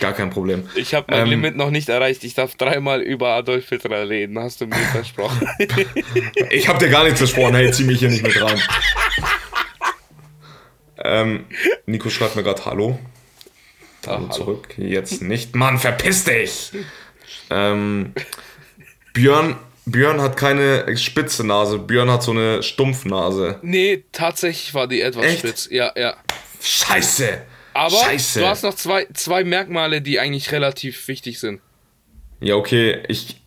[0.00, 0.68] Gar kein Problem.
[0.74, 2.24] Ich habe mein Ähm, Limit noch nicht erreicht.
[2.24, 4.38] Ich darf dreimal über Adolf Hitler reden.
[4.38, 5.48] Hast du mir versprochen?
[6.50, 8.60] Ich hab dir gar nichts versprochen, hey, zieh mich hier nicht mit rein.
[11.04, 11.46] ähm,
[11.86, 12.98] Nico schreibt mir gerade Hallo.
[14.06, 14.28] Hallo hallo.
[14.30, 14.74] zurück.
[14.76, 15.54] Jetzt nicht.
[15.54, 16.72] Mann, verpiss dich!
[17.50, 18.12] Ähm,
[19.12, 19.56] Björn,
[19.86, 21.78] Björn hat keine spitze Nase.
[21.78, 23.58] Björn hat so eine Stumpfnase.
[23.62, 25.38] nee, tatsächlich war die etwas Echt?
[25.40, 25.68] spitz.
[25.70, 26.16] Ja, ja.
[26.60, 27.42] Scheiße!
[27.72, 28.40] Aber Scheiße!
[28.40, 31.60] du hast noch zwei, zwei Merkmale, die eigentlich relativ wichtig sind.
[32.40, 33.02] Ja, okay.
[33.08, 33.40] Ich,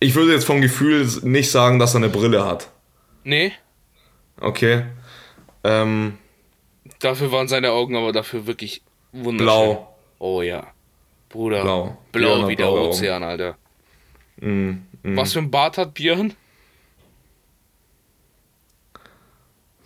[0.00, 2.70] ich würde jetzt vom Gefühl nicht sagen, dass er eine Brille hat.
[3.24, 3.52] Nee,
[4.40, 4.84] Okay.
[5.64, 6.18] Ähm,
[7.00, 9.46] Dafür waren seine Augen aber dafür wirklich wunderschön.
[9.46, 9.96] blau.
[10.18, 10.68] Oh ja.
[11.28, 11.62] Bruder.
[11.62, 11.98] Blau.
[12.12, 12.88] Blau Björn wie der blaue Augen.
[12.90, 13.56] Ozean, Alter.
[14.40, 14.70] Mm,
[15.02, 15.16] mm.
[15.16, 16.34] Was für ein Bart hat Björn?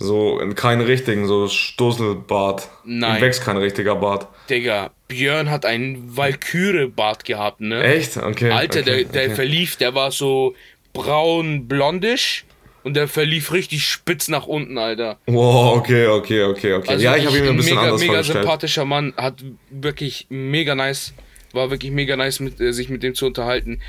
[0.02, 2.68] So, keinen richtigen, so Stoßelbart.
[2.84, 3.16] Nein.
[3.16, 4.26] Ihm wächst kein richtiger Bart.
[4.50, 7.82] Digga, Björn hat einen Valkyrie-Bart gehabt, ne?
[7.82, 8.16] Echt?
[8.16, 8.50] Okay.
[8.50, 9.34] Alter, okay, der, der okay.
[9.34, 10.54] verlief, der war so
[10.92, 12.44] braun-blondisch
[12.82, 15.18] und der verlief richtig spitz nach unten, Alter.
[15.26, 16.88] Wow, okay, okay, okay, okay.
[16.88, 18.42] Also ja, ich habe ihn ein bisschen mega, anders mega vorgestellt.
[18.42, 21.14] sympathischer Mann, hat wirklich mega nice,
[21.52, 23.80] war wirklich mega nice, mit, äh, sich mit dem zu unterhalten.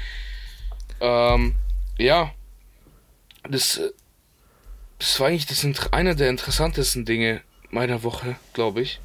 [1.01, 1.55] Ähm,
[1.97, 2.31] ja,
[3.49, 3.89] das, äh,
[4.99, 8.99] das war eigentlich das, einer der interessantesten Dinge meiner Woche, glaube ich.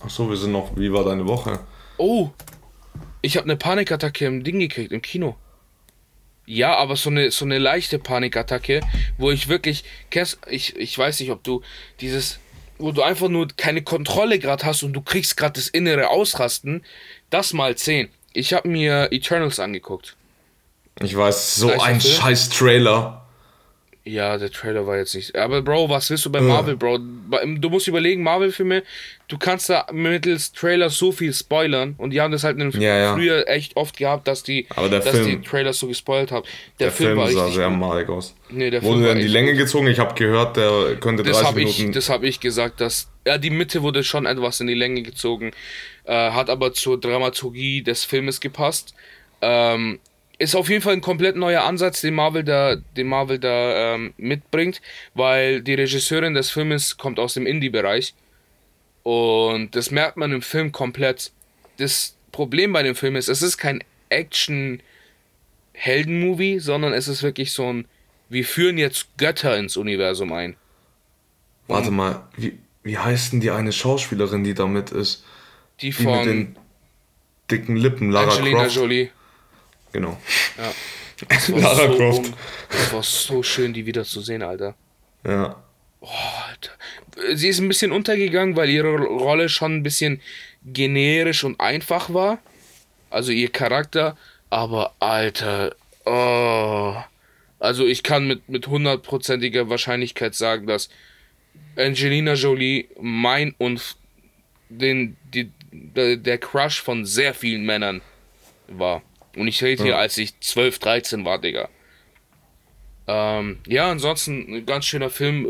[0.00, 0.76] Ach so, wir sind noch.
[0.76, 1.60] Wie war deine Woche?
[1.96, 2.30] Oh,
[3.22, 5.36] ich habe eine Panikattacke im Ding gekriegt, im Kino.
[6.46, 8.80] Ja, aber so eine, so eine leichte Panikattacke,
[9.18, 11.62] wo ich wirklich, kennst, ich, ich weiß nicht, ob du
[12.00, 12.38] dieses,
[12.78, 16.84] wo du einfach nur keine Kontrolle gerade hast und du kriegst gerade das innere Ausrasten,
[17.28, 18.08] das mal 10.
[18.32, 20.16] Ich habe mir Eternals angeguckt.
[21.00, 23.27] Ich weiß, so Gleicher ein scheiß Trailer.
[24.08, 25.36] Ja, der Trailer war jetzt nicht.
[25.36, 26.98] Aber Bro, was willst du bei Marvel, Bro?
[27.58, 28.82] Du musst überlegen, Marvel-Filme,
[29.28, 32.96] du kannst da mittels Trailer so viel spoilern und die haben das halt in Ja,
[32.96, 33.14] ja.
[33.14, 36.46] früher echt oft gehabt, dass die, dass Film- die Trailers so gespoilt haben.
[36.80, 38.34] Der, Der Film, Film war sah sehr malig aus.
[38.48, 39.86] Nee, der Wurde in die Länge gezogen.
[39.88, 41.94] Ich habe gehört, der könnte Das 30 habe ich, Minuten.
[41.94, 45.50] das hab ich gesagt, dass ja, die Mitte wurde schon etwas in die Länge gezogen,
[46.04, 48.94] äh, hat aber zur Dramaturgie des Filmes gepasst.
[49.42, 49.98] Ähm,
[50.38, 54.14] ist auf jeden Fall ein komplett neuer Ansatz, den Marvel da, den Marvel da ähm,
[54.16, 54.80] mitbringt,
[55.14, 58.14] weil die Regisseurin des Filmes kommt aus dem Indie-Bereich
[59.02, 61.32] und das merkt man im Film komplett.
[61.78, 67.72] Das Problem bei dem Film ist, es ist kein Action-Helden-Movie, sondern es ist wirklich so
[67.72, 67.86] ein,
[68.28, 70.56] wir führen jetzt Götter ins Universum ein.
[71.66, 75.24] Warte mal, wie, wie heißt denn die eine Schauspielerin, die da mit ist?
[75.80, 76.56] Die Die mit von den
[77.50, 78.76] dicken Lippen, Lara Angelina Croft.
[78.76, 79.10] Jolie.
[79.92, 80.16] Genau.
[80.56, 80.72] Ja.
[81.28, 82.32] Das war, Lara so Croft.
[82.70, 84.76] das war so schön, die wieder zu sehen, Alter.
[85.24, 85.60] Ja.
[86.00, 86.70] Alter.
[87.34, 90.20] Sie ist ein bisschen untergegangen, weil ihre Rolle schon ein bisschen
[90.64, 92.38] generisch und einfach war.
[93.10, 94.16] Also ihr Charakter.
[94.48, 95.74] Aber, Alter.
[96.04, 96.94] Oh.
[97.58, 100.88] Also ich kann mit, mit hundertprozentiger Wahrscheinlichkeit sagen, dass
[101.76, 103.96] Angelina Jolie mein und
[104.68, 108.02] den, die, der Crush von sehr vielen Männern
[108.68, 109.02] war.
[109.36, 109.98] Und ich rede hier, Ja.
[109.98, 111.68] als ich 12, 13 war, Digga.
[113.06, 115.48] Ähm, ja, ansonsten ein ganz schöner Film.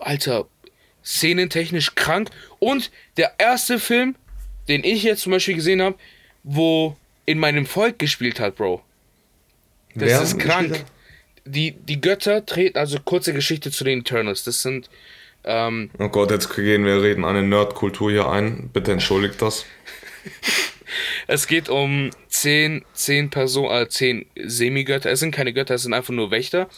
[0.00, 0.46] Alter,
[1.04, 2.30] szenentechnisch krank.
[2.58, 4.16] Und der erste Film,
[4.68, 5.96] den ich jetzt zum Beispiel gesehen habe,
[6.42, 6.96] wo
[7.26, 8.82] in meinem Volk gespielt hat, Bro.
[9.94, 10.84] Das Wer ist krank.
[11.44, 14.42] Die, die Götter treten, also kurze Geschichte zu den Eternals.
[14.42, 14.90] Das sind,
[15.44, 18.68] ähm, Oh Gott, jetzt gehen wir reden eine Nerdkultur hier ein.
[18.72, 19.64] Bitte entschuldigt das.
[21.26, 25.10] es geht um zehn, zehn Personen, äh, zehn Semigötter.
[25.10, 26.68] Es sind keine Götter, es sind einfach nur Wächter,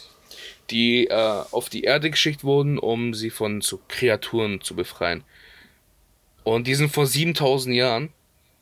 [0.69, 1.13] die äh,
[1.51, 5.23] auf die Erde geschickt wurden, um sie von so Kreaturen zu befreien.
[6.43, 8.09] Und die sind vor 7000 Jahren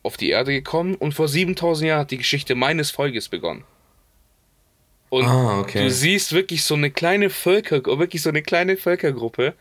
[0.04, 3.64] auf die Erde gekommen und vor 7000 Jahren hat die Geschichte meines Volkes begonnen.
[5.10, 5.84] Und Ah, okay.
[5.84, 9.54] du siehst wirklich so eine kleine Völker, wirklich so eine kleine Völkergruppe,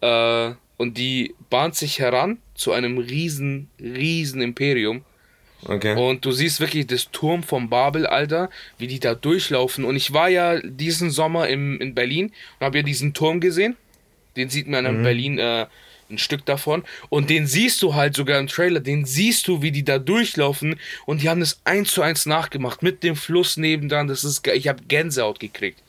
[0.00, 5.04] äh, und die bahnt sich heran zu einem riesen, riesen Imperium.
[5.64, 5.96] Okay.
[5.96, 8.48] Und du siehst wirklich das Turm vom Babel, Alter,
[8.78, 9.84] wie die da durchlaufen.
[9.84, 13.76] Und ich war ja diesen Sommer im, in Berlin und habe ja diesen Turm gesehen.
[14.36, 15.66] Den sieht man in Berlin äh,
[16.10, 16.84] ein Stück davon.
[17.08, 18.80] Und den siehst du halt sogar im Trailer.
[18.80, 20.78] Den siehst du, wie die da durchlaufen.
[21.06, 22.82] Und die haben das eins zu eins nachgemacht.
[22.82, 24.06] Mit dem Fluss nebendran.
[24.06, 25.82] Das ist Ich habe Gänsehaut gekriegt.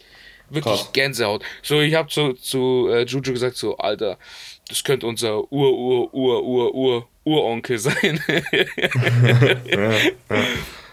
[0.49, 0.93] Wirklich Krass.
[0.93, 1.43] Gänsehaut.
[1.61, 4.17] So, ich habe zu, zu äh, Juju gesagt, so, Alter,
[4.69, 8.23] das könnte unser Ur, Ur, Ur, Ur, Ur, Uronkel sein.
[8.27, 10.43] ja, ja.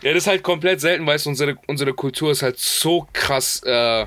[0.03, 3.63] Ja, das ist halt komplett selten, weil es unsere, unsere Kultur ist halt so krass
[3.65, 4.07] äh,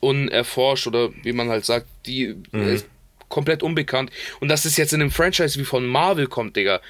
[0.00, 2.86] unerforscht oder wie man halt sagt, die ist
[3.28, 4.10] komplett unbekannt.
[4.40, 6.80] Und dass es jetzt in einem Franchise wie von Marvel kommt, Digga,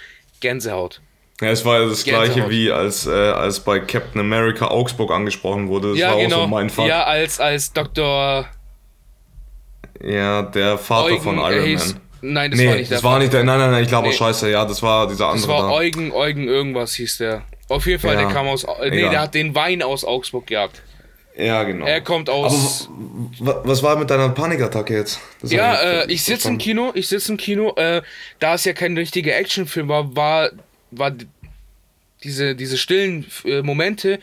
[0.40, 1.00] Gänsehaut.
[1.40, 2.34] Ja, es war ja das Gänsehaut.
[2.34, 5.90] gleiche wie als, äh, als bei Captain America Augsburg angesprochen wurde.
[5.90, 6.36] Das ja, war genau.
[6.36, 6.88] auch so mein Fall.
[6.88, 8.48] ja, Ja, als, als Dr.
[10.10, 12.00] der Vater Eugen, von Iron hieß- Man.
[12.26, 13.44] Nein, das nee, war nicht der das war nicht der.
[13.44, 14.14] Nein, nein, nein, ich glaube Nee.
[14.14, 14.50] scheiße.
[14.50, 15.74] Ja, das war dieser Das andere war da.
[15.74, 17.42] Eugen, Eugen irgendwas hieß der.
[17.68, 18.20] Auf jeden Fall, Ja.
[18.22, 18.64] der kam aus.
[18.64, 19.10] Äh, nee, Egal.
[19.10, 20.80] der hat den Wein aus Augsburg gehabt.
[21.36, 21.84] Ja, genau.
[21.84, 22.88] Er kommt aus.
[23.40, 25.18] Aber wa- was war mit deiner Panikattacke jetzt?
[25.42, 26.58] Das Ja, nicht äh, ich sitze im.
[26.58, 28.02] Kino, ich sitze im Kino, äh,
[28.38, 30.50] da es ja kein richtiger Actionfilm war, war,
[30.92, 31.12] war
[32.22, 34.18] diese, diese stillen äh, Momente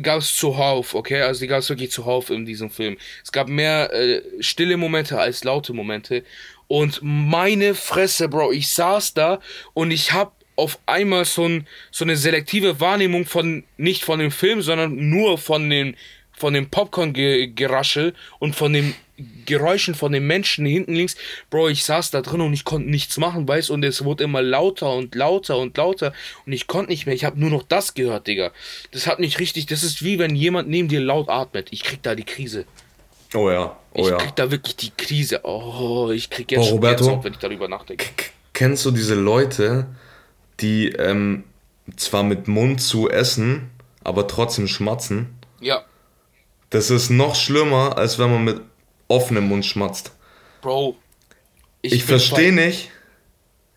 [0.00, 1.22] gab es zuhauf, okay?
[1.22, 2.96] Also die gab es wirklich zuhauf in diesem Film.
[3.24, 6.24] Es gab mehr äh, stille Momente als laute Momente.
[6.68, 9.40] Und meine Fresse, Bro, ich saß da
[9.74, 14.30] und ich hab auf einmal so, ein, so eine selektive Wahrnehmung von, nicht von dem
[14.30, 15.94] Film, sondern nur von dem,
[16.32, 18.94] von dem Popcorn-Geraschel und von den
[19.46, 21.16] Geräuschen von den Menschen hinten links.
[21.50, 24.42] Bro, ich saß da drin und ich konnte nichts machen, weißt und es wurde immer
[24.42, 26.12] lauter und lauter und lauter
[26.44, 27.14] und ich konnte nicht mehr.
[27.14, 28.50] Ich habe nur noch das gehört, Digga.
[28.90, 31.68] Das hat mich richtig, das ist wie wenn jemand neben dir laut atmet.
[31.70, 32.66] Ich krieg da die Krise.
[33.34, 34.16] Oh ja, oh Ich ja.
[34.18, 35.40] krieg da wirklich die Krise.
[35.44, 37.24] Oh, ich krieg jetzt Oh, schon Roberto?
[37.24, 38.06] Wenn ich darüber nachdenke.
[38.52, 39.86] Kennst du diese Leute,
[40.60, 41.44] die ähm,
[41.96, 43.70] zwar mit Mund zu essen,
[44.04, 45.34] aber trotzdem schmatzen?
[45.60, 45.84] Ja,
[46.70, 48.60] Das ist noch schlimmer, als wenn man mit
[49.08, 50.12] offenem Mund schmatzt.
[50.62, 50.96] Bro.
[51.82, 52.90] Ich bin verstehe nicht,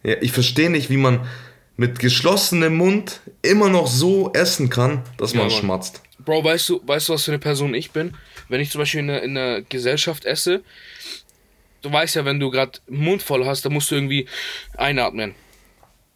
[0.04, 1.28] ja, ich verstehe nicht, wie man
[1.78, 5.58] mit geschlossenem Mund immer noch so essen kann, dass Ja, man Mann.
[5.60, 6.02] schmatzt.
[6.20, 8.16] Bro, weißt du, weißt du, was für eine Person ich bin?
[8.50, 10.62] Wenn ich zum Beispiel in einer, in einer Gesellschaft esse,
[11.82, 14.28] du weißt ja, wenn du gerade Mund voll hast, dann musst du irgendwie
[14.76, 15.36] einatmen.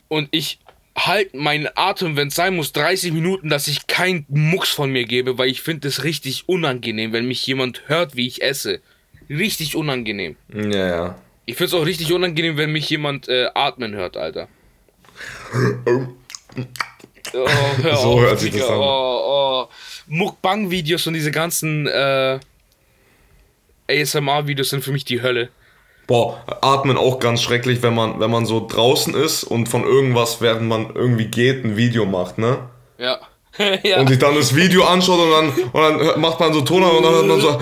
[0.09, 0.59] Und ich
[0.97, 5.05] halt meinen Atem, wenn es sein muss, 30 Minuten, dass ich keinen Mucks von mir
[5.05, 8.81] gebe, weil ich finde es richtig unangenehm, wenn mich jemand hört, wie ich esse.
[9.29, 10.35] Richtig unangenehm.
[10.53, 11.15] Ja, ja.
[11.45, 14.47] Ich finde es auch richtig unangenehm, wenn mich jemand äh, atmen hört, Alter.
[17.33, 17.47] Oh,
[17.81, 18.77] hör So auf, hört sich das an.
[18.77, 19.67] Oh, oh.
[20.07, 22.37] Mukbang-Videos und diese ganzen äh,
[23.89, 25.49] ASMR-Videos sind für mich die Hölle.
[26.05, 30.41] Boah, atmen auch ganz schrecklich, wenn man, wenn man so draußen ist und von irgendwas,
[30.41, 32.69] während man irgendwie geht, ein Video macht, ne?
[32.97, 33.19] Ja.
[33.83, 33.99] ja.
[33.99, 36.91] Und sich dann das Video anschaut und dann, und dann macht man so Ton an
[36.95, 37.61] und dann hört man so,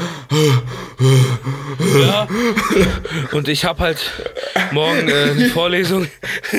[1.99, 2.27] ja.
[3.31, 4.11] Und ich habe halt
[4.71, 6.07] morgen äh, eine Vorlesung.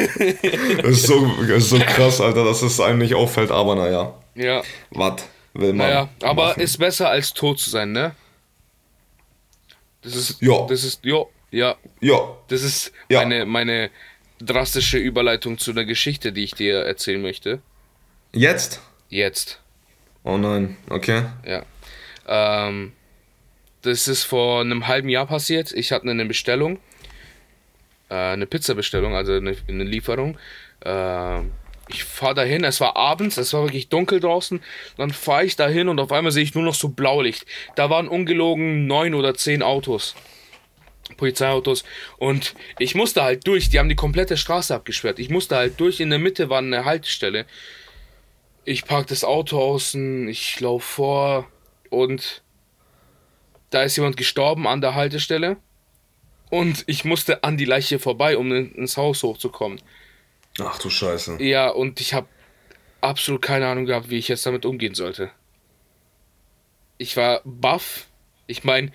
[0.82, 4.14] das ist so, das ist so krass, Alter, dass es einem nicht auffällt, aber naja,
[4.34, 4.62] Ja.
[4.90, 5.22] was
[5.54, 5.86] will man?
[5.88, 6.60] Naja, aber machen?
[6.62, 8.14] ist besser als tot zu sein, ne?
[10.02, 10.42] Das ist.
[10.42, 10.66] Ja.
[10.68, 11.04] Das ist.
[11.04, 11.76] Jo, ja.
[12.00, 12.18] Ja,
[12.48, 13.20] Das ist Ja.
[13.20, 13.90] meine, meine
[14.40, 17.60] drastische Überleitung zu einer Geschichte, die ich dir erzählen möchte.
[18.32, 18.80] jetzt?
[19.12, 19.60] Jetzt.
[20.24, 21.24] Oh nein, okay.
[21.44, 21.66] Ja.
[22.26, 22.92] Ähm,
[23.82, 25.70] das ist vor einem halben Jahr passiert.
[25.70, 26.78] Ich hatte eine Bestellung.
[28.08, 30.38] Äh, eine Pizzabestellung, also eine, eine Lieferung.
[30.82, 31.52] Ähm,
[31.88, 34.62] ich fahre dahin, es war abends, es war wirklich dunkel draußen.
[34.96, 37.44] Dann fahre ich dahin und auf einmal sehe ich nur noch so Blaulicht.
[37.76, 40.14] Da waren ungelogen neun oder zehn Autos.
[41.18, 41.84] Polizeiautos.
[42.16, 43.68] Und ich musste halt durch.
[43.68, 45.18] Die haben die komplette Straße abgesperrt.
[45.18, 46.00] Ich musste halt durch.
[46.00, 47.44] In der Mitte war eine Haltestelle.
[48.64, 51.48] Ich park das Auto außen, ich laufe vor
[51.90, 52.42] und
[53.70, 55.56] da ist jemand gestorben an der Haltestelle.
[56.50, 59.80] Und ich musste an die Leiche vorbei, um in- ins Haus hochzukommen.
[60.60, 61.42] Ach du Scheiße.
[61.42, 62.28] Ja, und ich habe
[63.00, 65.30] absolut keine Ahnung gehabt, wie ich jetzt damit umgehen sollte.
[66.98, 68.06] Ich war baff.
[68.46, 68.92] Ich meine,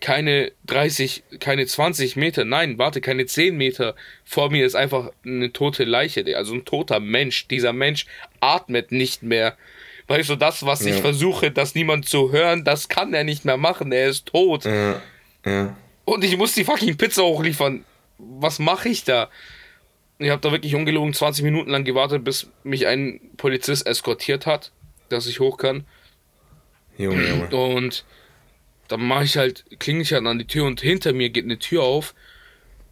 [0.00, 3.94] keine 30, keine 20 Meter, nein, warte, keine 10 Meter
[4.24, 7.48] vor mir ist einfach eine tote Leiche, also ein toter Mensch.
[7.48, 8.06] Dieser Mensch
[8.40, 9.56] atmet nicht mehr.
[10.06, 11.00] Weißt du, das, was ich Ja.
[11.02, 14.64] versuche, dass niemand zu hören, das kann er nicht mehr machen, er ist tot.
[14.64, 15.02] Ja,
[15.44, 15.76] ja.
[16.04, 17.84] Und ich muss die fucking Pizza hochliefern.
[18.18, 19.28] Was mache ich da?
[20.18, 24.72] Ich habe da wirklich ungelogen 20 Minuten lang gewartet, bis mich ein Polizist eskortiert hat,
[25.10, 25.84] dass ich hoch kann.
[26.96, 27.48] Junge, Junge.
[27.56, 28.04] Und
[28.88, 31.58] dann mache ich halt, klinge ich halt an die Tür und hinter mir geht eine
[31.58, 32.14] Tür auf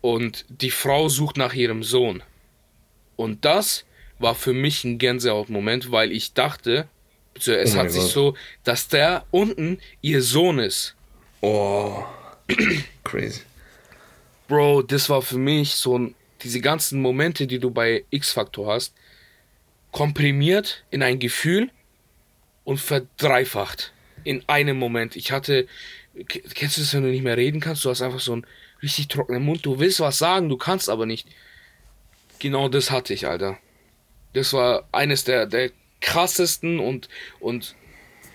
[0.03, 2.23] und die Frau sucht nach ihrem Sohn.
[3.17, 3.85] Und das
[4.19, 6.87] war für mich ein Gänsehautmoment, weil ich dachte,
[7.35, 8.11] also es Oh hat sich Gott.
[8.11, 10.95] so, dass der unten ihr Sohn ist.
[11.41, 12.05] Oh,
[13.05, 13.43] crazy.
[14.49, 18.95] Bro, das war für mich so ein, diese ganzen Momente, die du bei X-Factor hast,
[19.93, 21.71] komprimiert in ein Gefühl
[22.65, 23.93] und verdreifacht
[24.27, 25.17] in einem Moment.
[25.17, 25.67] Ich hatte,
[26.29, 27.85] kennst du das, wenn du nicht mehr reden kannst?
[27.85, 28.47] Du hast einfach so einen
[28.83, 29.65] richtig trockenen Mund.
[29.65, 31.29] Du willst was sagen, du kannst aber nicht.
[32.39, 33.59] Genau das hatte ich, Alter.
[34.33, 35.71] Das war eines der, der
[36.01, 37.09] krassesten und,
[37.41, 37.75] und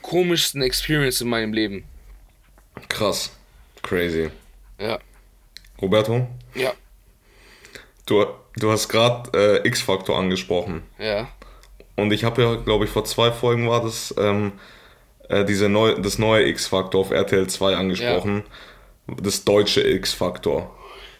[0.02, 1.84] komischsten Experiences in meinem Leben.
[2.90, 3.32] Krass.
[3.84, 4.30] Crazy.
[4.80, 5.00] Ja,
[5.82, 6.74] Roberto, ja,
[8.06, 8.26] du,
[8.56, 10.84] du hast gerade äh, X-Faktor angesprochen.
[11.00, 11.30] ja.
[11.98, 14.54] Und ich habe ja, glaube ich, vor zwei Folgen war das, ähm,
[15.32, 18.44] äh, diese neu, das neue X-Faktor auf RTL 2 angesprochen.
[19.08, 20.76] Das deutsche X-Faktor.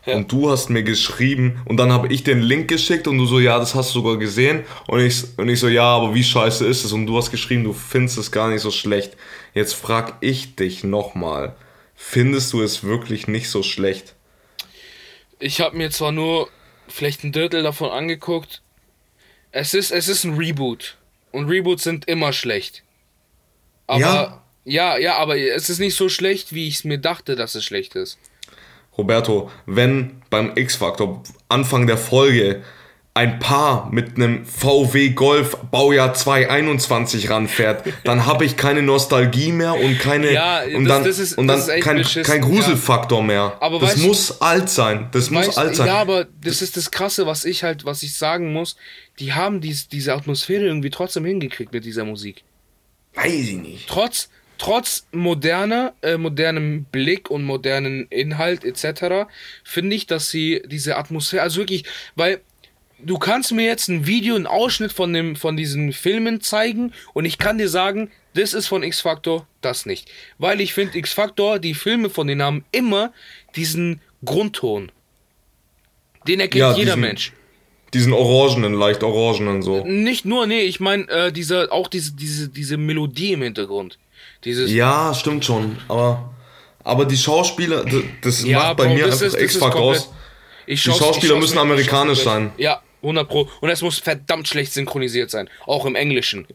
[0.06, 0.16] Ja.
[0.16, 3.40] Und du hast mir geschrieben und dann habe ich den Link geschickt und du so,
[3.40, 4.64] ja, das hast du sogar gesehen.
[4.88, 6.92] Und ich, und ich so, ja, aber wie scheiße ist es?
[6.92, 9.16] Und du hast geschrieben, du findest es gar nicht so schlecht.
[9.54, 11.56] Jetzt frag ich dich nochmal,
[11.96, 14.16] findest du es wirklich nicht so schlecht?
[15.40, 16.50] Ich habe mir zwar nur
[16.88, 18.62] vielleicht ein Drittel davon angeguckt.
[19.52, 20.98] Es ist, es ist ein Reboot.
[21.32, 22.84] Und Reboots sind immer schlecht.
[23.92, 24.42] Aber Ja?
[24.66, 27.64] ja, ja, aber es ist nicht so schlecht, wie ich es mir dachte, dass es
[27.66, 28.18] schlecht ist.
[28.98, 32.62] Roberto, wenn beim X-Factor Anfang der Folge
[33.14, 39.74] ein Paar mit einem VW Golf Baujahr 2021 ranfährt, dann habe ich keine Nostalgie mehr
[39.76, 43.58] und keine Ja, und das- dann, das ist- und dann kein, kein Gruselfaktor mehr.
[43.60, 45.10] Aber das muss alt sein.
[45.12, 45.88] Das muss Weißt- alt sein.
[45.88, 48.76] Ja, aber das ist das Krasse, was ich halt, was ich sagen muss.
[49.20, 52.44] Die haben dies, diese Atmosphäre irgendwie trotzdem hingekriegt mit dieser Musik.
[53.14, 53.88] Weiß ich nicht.
[53.88, 59.28] trotz, trotz moderner, äh, modernem Blick und modernen Inhalt etc.,
[59.64, 61.84] finde ich, dass sie diese Atmosphäre, also wirklich,
[62.16, 62.42] weil
[63.00, 67.26] du kannst mir jetzt ein Video, einen Ausschnitt von, dem, von diesen Filmen zeigen und
[67.26, 70.10] ich kann dir sagen, das ist von X-Factor, das nicht.
[70.38, 73.12] Weil ich finde, X-Factor, die Filme von denen haben immer
[73.58, 74.90] diesen Grundton.
[76.28, 77.34] Den erkennt Ja, jeder diesen- Mensch.
[77.94, 79.84] Diesen orangenen, leicht orangenen so.
[79.86, 83.98] Nicht nur, nee, ich meine, äh, dieser, auch diese, diese, diese Melodie im Hintergrund.
[84.46, 85.78] Dieses, Ja, stimmt schon.
[85.90, 86.34] Aber,
[86.84, 87.86] aber die Schauspieler,
[88.22, 90.10] das Ja, macht bei Bro, mir einfach X-Factor aus.
[90.66, 92.52] Ich Die schau's- Schauspieler müssen amerikanisch sein.
[92.58, 93.50] Ja, 100 Pro.
[93.62, 95.50] Und es muss verdammt schlecht synchronisiert sein.
[95.66, 96.46] Auch im Englischen.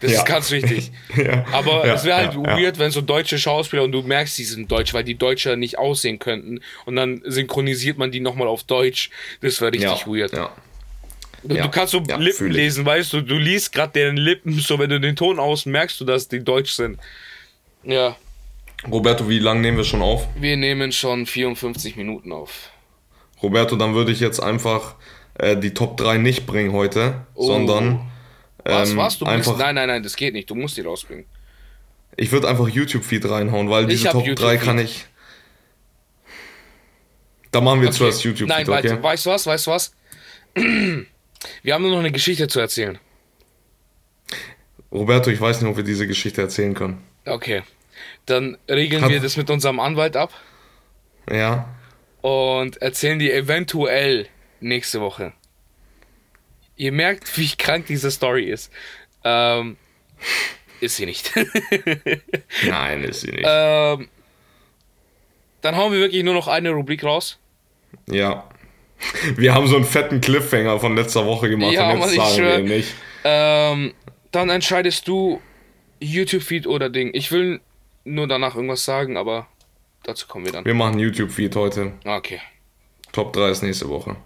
[0.00, 0.18] Das Ja.
[0.18, 0.92] ist ganz wichtig.
[1.16, 1.44] Ja.
[1.52, 4.70] Aber Ja, es wäre halt weird, wenn so deutsche Schauspieler und du merkst, die sind
[4.70, 6.60] deutsch, weil die Deutscher nicht aussehen könnten.
[6.84, 9.10] Und dann synchronisiert man die nochmal auf Deutsch.
[9.40, 10.32] Das wäre richtig weird.
[11.42, 13.22] Du, du kannst so Lippen lesen, weißt du?
[13.22, 16.44] Du liest gerade deren Lippen, so wenn du den Ton aus merkst du, dass die
[16.44, 16.98] deutsch sind.
[17.82, 18.16] Ja,
[18.90, 20.26] Roberto, wie lange nehmen wir schon auf?
[20.38, 22.70] wir nehmen schon 54 Minuten auf.
[23.42, 24.96] Roberto, dann würde ich jetzt einfach
[25.40, 27.46] äh, die Top 3 nicht bringen heute, Oh.
[27.46, 28.10] sondern
[28.64, 29.18] Was, ähm, was?
[29.18, 30.48] Du einfach, musst, nein, nein, nein, das geht nicht.
[30.50, 31.24] Du musst die rausbringen.
[32.16, 34.60] ich würde einfach YouTube-Feed reinhauen, weil diese hab Top 3 YouTube-Feed.
[34.62, 35.06] kann ich.
[37.52, 37.98] Da machen wir Okay.
[37.98, 38.90] zuerst YouTube-Feed, Nein, okay?
[38.90, 39.94] warte, weißt du was, weißt du was?
[41.62, 42.98] Wir haben nur noch eine Geschichte zu erzählen.
[44.92, 47.02] Roberto, ich weiß nicht, ob wir diese Geschichte erzählen können.
[47.24, 47.62] Okay.
[48.26, 50.32] Dann regeln Hat- wir das mit unserem Anwalt ab
[51.30, 51.68] Ja?
[52.20, 54.26] und erzählen die eventuell
[54.60, 55.32] nächste Woche.
[56.76, 58.72] Ihr merkt, wie krank diese Story ist.
[59.24, 59.76] Ähm,
[60.80, 61.32] ist sie nicht.
[62.66, 63.44] Nein, ist sie nicht.
[63.46, 64.08] ähm,
[65.60, 67.38] dann hauen wir wirklich nur noch eine Rubrik raus.
[68.06, 68.48] Ja.
[69.36, 72.22] Wir haben so einen fetten Cliffhanger von letzter Woche gemacht Ja, und Mann, jetzt ich
[72.22, 72.94] sagen wir nicht.
[73.24, 73.94] Ähm,
[74.30, 75.40] dann entscheidest du
[76.00, 77.10] YouTube-Feed oder Ding.
[77.12, 77.60] Ich will
[78.04, 79.46] nur danach irgendwas sagen, aber
[80.02, 80.64] dazu kommen wir dann.
[80.64, 81.92] Wir machen YouTube-Feed heute.
[82.04, 82.40] Okay.
[83.12, 84.16] Top 3 ist nächste Woche.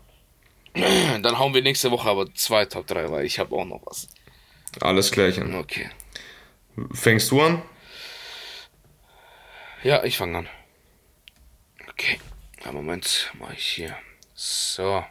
[1.23, 4.09] Dann hauen wir nächste Woche aber zwei Top 3, weil ich habe auch noch was.
[4.81, 5.55] Alles klärchen.
[5.55, 5.89] Okay.
[6.93, 7.63] Fängst du an?
[9.85, 10.49] Ja, ich fange an.
[11.91, 12.19] Okay.
[12.65, 13.97] Einen Moment, mach ich hier.
[14.35, 15.05] So.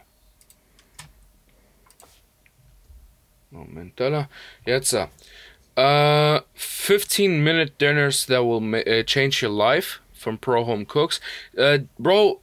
[3.50, 4.28] Moment, da.
[4.66, 4.92] Jetzt.
[4.92, 5.06] äh,
[5.76, 11.20] Uh, 15 minute dinners that will äh, change your life from Pro Home Cooks.
[11.56, 12.40] Äh, Bro,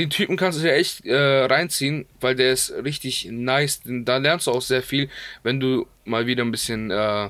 [0.00, 3.80] den Typen kannst du dir echt äh, reinziehen, weil der ist richtig nice.
[3.84, 5.10] Da lernst du auch sehr viel,
[5.42, 7.28] wenn du mal wieder ein bisschen äh,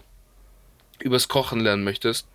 [1.01, 2.29] übers Kochen lernen möchtest.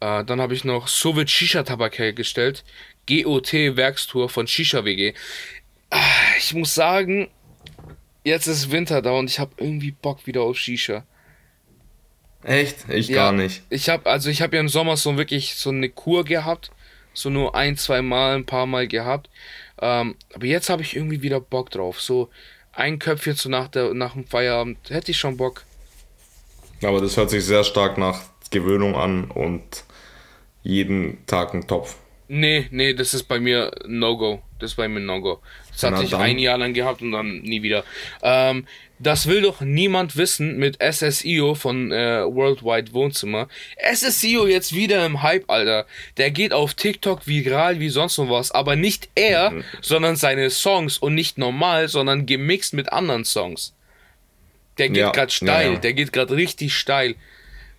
[0.00, 2.62] Äh, dann habe ich noch Soviet Shisha Tabak hergestellt.
[3.08, 5.14] GOT Werkstour von Shisha WG.
[5.90, 5.98] Ah,
[6.38, 7.30] Ich muss sagen,
[8.24, 11.04] jetzt ist Winter da und ich habe irgendwie Bock wieder auf Shisha.
[12.44, 12.88] Echt?
[12.90, 13.62] Ich Ja, gar nicht.
[13.70, 16.70] Ich habe also ich habe ja im Sommer so wirklich so eine Kur gehabt,
[17.14, 19.30] so nur ein, zwei Mal, ein paar Mal gehabt.
[19.80, 22.00] Ähm, aber jetzt habe ich irgendwie wieder Bock drauf.
[22.00, 22.30] So
[22.72, 25.64] ein Köpfchen so nach der nach dem Feierabend hätte ich schon Bock.
[26.82, 29.84] Aber das hört sich sehr stark nach Gewöhnung an und
[30.62, 31.96] jeden Tag ein Topf.
[32.28, 34.42] Nee, nee, das ist bei mir No-Go.
[34.58, 35.40] Das ist bei mir No-Go.
[35.72, 36.20] Das hatte Na ich dann.
[36.20, 37.84] ein Jahr lang gehabt und dann nie wieder.
[38.22, 38.66] Ähm,
[38.98, 43.48] das will doch niemand wissen mit SSIO von äh, Worldwide Wohnzimmer.
[43.92, 45.86] SSIO jetzt wieder im Hype, Alter.
[46.18, 48.52] Der geht auf TikTok viral wie sonst noch was.
[48.52, 49.64] Aber nicht er, Mhm.
[49.80, 50.98] sondern seine Songs.
[50.98, 53.74] Und nicht normal, sondern gemixt mit anderen Songs.
[54.78, 55.66] Der geht Ja, grad steil.
[55.66, 55.78] ja, ja.
[55.78, 57.16] Der geht gerade richtig steil.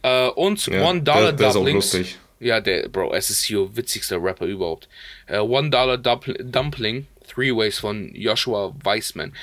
[0.01, 2.17] Äh, und One Dollar der- der lustig.
[2.41, 4.89] Ja, der, Bro, SSCO, witzigster Rapper überhaupt.
[5.27, 9.33] Äh, One Dollar Dumpl Dumpling, Three Ways von Joshua Weissman.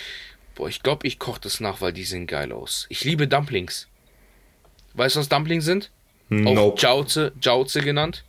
[0.55, 2.87] Boah, ich glaube, ich koche das nach, weil die sehen geil aus.
[2.89, 3.89] Ich liebe Dumplings.
[4.95, 5.91] Weißt du, was Dumplings sind?
[6.31, 6.81] Auch Nope.
[6.81, 8.25] Jauze, Jauze genannt.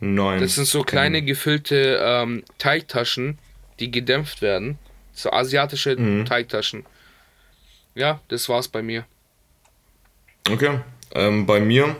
[0.00, 0.40] Nein.
[0.40, 3.38] Das sind so kleine gefüllte ähm, Teigtaschen,
[3.80, 4.78] die gedämpft werden.
[5.12, 6.26] So asiatische Mhm.
[6.26, 6.84] Teigtaschen.
[7.94, 9.04] Ja, das war's bei mir.
[10.50, 10.80] Okay.
[11.14, 11.96] Ähm, bei mir,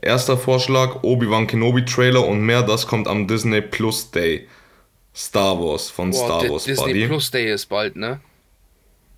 [0.00, 4.48] erster Vorschlag, Obi-Wan Kenobi Trailer und mehr, das kommt am Disney Plus Day.
[5.16, 7.06] Star Wars von Boah, Star Wars Disney Buddy.
[7.06, 8.20] Plus Day ist bald, ne?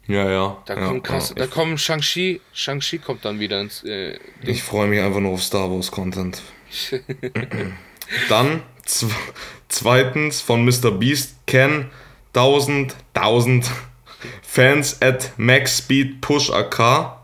[0.06, 0.62] Ja, ja.
[0.64, 1.34] Da ja, kommt krass, ja.
[1.34, 5.42] da kommen Shang-Chi, Shang-Chi kommt dann wieder ins, äh, ich freue mich einfach nur auf
[5.42, 6.40] Star Wars Content.
[8.28, 9.12] Dann, zw
[9.68, 10.92] zweitens von Mr.
[10.92, 11.90] Beast, Ken,
[12.28, 13.70] 1000, 1000
[14.42, 17.18] Fans at Max Speed Push AK.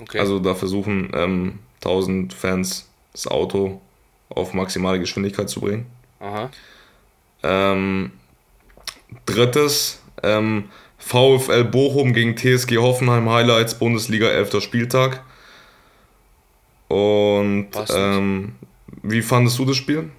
[0.00, 0.18] okay.
[0.18, 3.80] Also da versuchen ähm, 1000 Fans das Auto
[4.28, 5.86] auf maximale Geschwindigkeit zu bringen.
[6.20, 6.50] Aha.
[7.42, 8.12] Ähm,
[9.26, 14.62] drittes, ähm, VfL Bochum gegen TSG Hoffenheim Highlights Bundesliga 11.
[14.62, 15.22] Spieltag.
[16.88, 18.56] Und ähm,
[19.02, 20.10] wie fandest du das Spiel?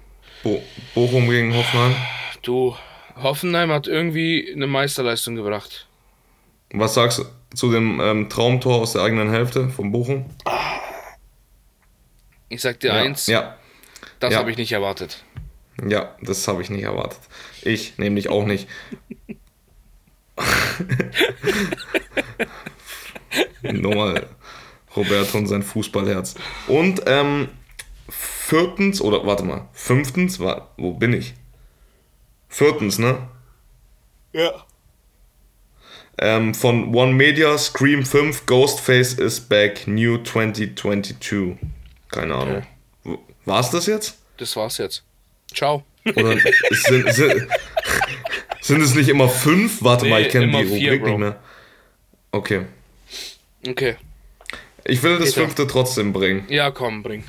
[0.42, 0.62] Bo
[0.94, 1.94] Bochum gegen Hoffenheim?
[2.42, 2.74] Du,
[3.16, 5.86] Hoffenheim hat irgendwie eine Meisterleistung gebracht.
[6.72, 7.24] Was sagst du
[7.54, 10.26] zu dem ähm, Traumtor aus der eigenen Hälfte von Bochum?
[12.48, 13.56] Ich sag dir ja, eins, ja,
[14.18, 14.38] das ja.
[14.38, 15.24] habe ich nicht erwartet.
[15.88, 17.18] Ja, das habe ich nicht erwartet.
[17.62, 18.68] Ich nämlich auch nicht.
[23.62, 24.26] Nur mal
[24.96, 26.34] Roberto und sein Fußballherz.
[26.66, 27.48] Und ähm,
[28.08, 31.34] viertens, oder warte mal, fünftens, war, wo bin ich?
[32.48, 33.28] Viertens, ne?
[34.32, 34.64] Ja.
[36.18, 41.56] Ähm, von One Media, Scream 5, Ghostface is back, New 2022.
[42.08, 42.66] Keine Ahnung.
[43.04, 44.18] W- War's das jetzt?
[44.36, 45.04] Das war's jetzt.
[45.54, 45.84] Ciao.
[46.16, 46.36] Oder
[46.70, 47.46] sind, sind,
[48.60, 49.82] sind es nicht immer fünf?
[49.82, 51.08] Warte mal, Nee, ich kenne die vier, Rubrik Bro.
[51.10, 51.36] nicht mehr.
[52.32, 52.60] Okay.
[53.66, 53.96] Okay.
[54.84, 55.42] Ich will das Peter.
[55.42, 56.46] fünfte trotzdem bringen.
[56.48, 57.24] Ja, komm, bring.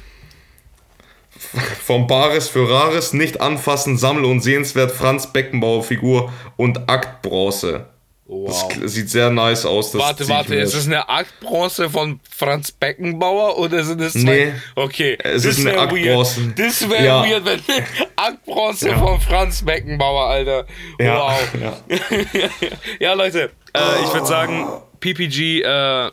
[1.83, 7.87] Vom Bares für Rares, nicht anfassen, sammel- und sehenswert Franz Beckenbauer Figur und Aktbronze.
[8.27, 8.71] Das Wow.
[8.71, 9.91] kl- sieht sehr nice aus.
[9.91, 14.21] Das Warte, warte, ist es eine Aktbronze von Franz Beckenbauer oder sind es zwei?
[14.21, 14.53] Nee.
[14.75, 16.53] Okay, Es das ist eine Aktbronze.
[16.55, 17.23] Das wäre Ja.
[17.25, 17.59] weird, wenn
[18.27, 20.65] Aktbronze von Franz Beckenbauer, Alter.
[20.99, 21.39] Ja, Wow.
[21.61, 21.73] ja.
[22.99, 24.67] Ja, Leute, äh, ich würde sagen,
[24.99, 26.11] PPG äh,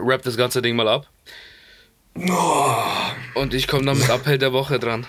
[0.00, 1.06] rappt das ganze Ding mal ab.
[3.34, 5.06] Und ich komme dann mit Appell der Woche dran.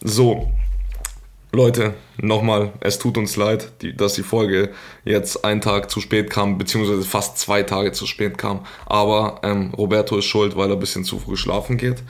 [0.00, 0.50] So,
[1.52, 4.72] Leute, nochmal, es tut uns leid, die, dass die Folge
[5.04, 8.66] jetzt einen Tag zu spät kam, beziehungsweise fast zwei Tage zu spät kam.
[8.86, 12.02] Aber ähm, Roberto ist schuld, weil er ein bisschen zu früh schlafen geht.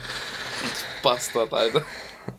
[1.03, 1.83] Bastard, Alter.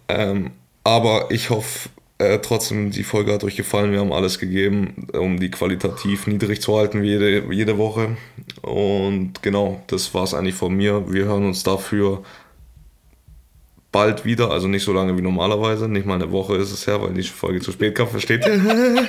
[0.09, 0.51] Ähm,
[0.85, 3.93] aber ich hoffe äh, trotzdem, die Folge hat euch gefallen.
[3.93, 8.17] Wir haben alles gegeben, um die qualitativ niedrig zu halten wie jede, jede Woche.
[8.63, 11.13] Und genau, das war es eigentlich von mir.
[11.13, 12.25] Wir hören uns dafür
[13.93, 15.89] bald wieder, also nicht so lange wie normalerweise.
[15.89, 19.09] Nicht mal eine Woche ist es her, weil die Folge zu spät kam, versteht ihr?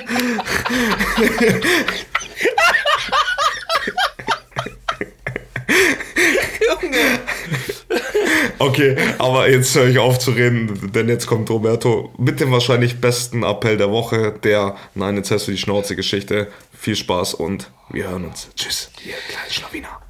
[8.58, 13.00] Okay, aber jetzt höre ich auf zu reden, denn jetzt kommt Roberto mit dem wahrscheinlich
[13.00, 16.48] besten Appell der Woche, der Nein, jetzt hast du die Schnauze-Geschichte.
[16.78, 18.48] Viel Spaß und wir hören uns.
[18.56, 20.00] Tschüss, ihr kleinen Schlawiner.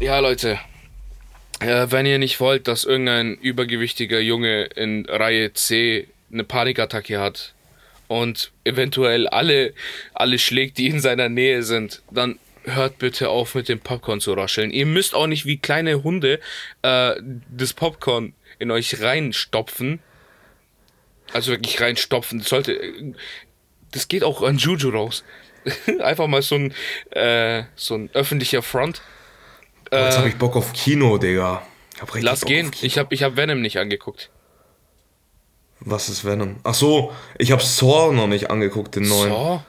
[0.00, 0.58] Ja, Leute.
[1.60, 7.54] Äh, wenn ihr nicht wollt, dass irgendein übergewichtiger Junge in Reihe C eine Panikattacke hat
[8.08, 9.72] und eventuell alle,
[10.12, 14.32] alle schlägt, die in seiner Nähe sind, dann hört bitte auf mit dem Popcorn zu
[14.32, 14.70] rascheln.
[14.70, 16.40] Ihr müsst auch nicht wie kleine Hunde
[16.82, 17.14] äh,
[17.50, 20.00] das Popcorn in euch reinstopfen.
[21.32, 22.38] Also wirklich reinstopfen.
[22.38, 23.14] Das sollte.
[23.90, 25.24] Das geht auch an Juju raus.
[26.00, 26.74] Einfach mal so ein,
[27.10, 29.02] äh, so ein öffentlicher Front.
[29.92, 31.62] Jetzt habe ich Bock auf Kino, Digga.
[32.00, 32.70] Hab Lass Bock gehen.
[32.82, 34.30] Ich habe ich hab Venom nicht angeguckt.
[35.80, 36.56] Was ist Venom?
[36.64, 39.30] Ach so, ich habe Saw noch nicht angeguckt, den neuen.
[39.30, 39.36] So?
[39.36, 39.62] What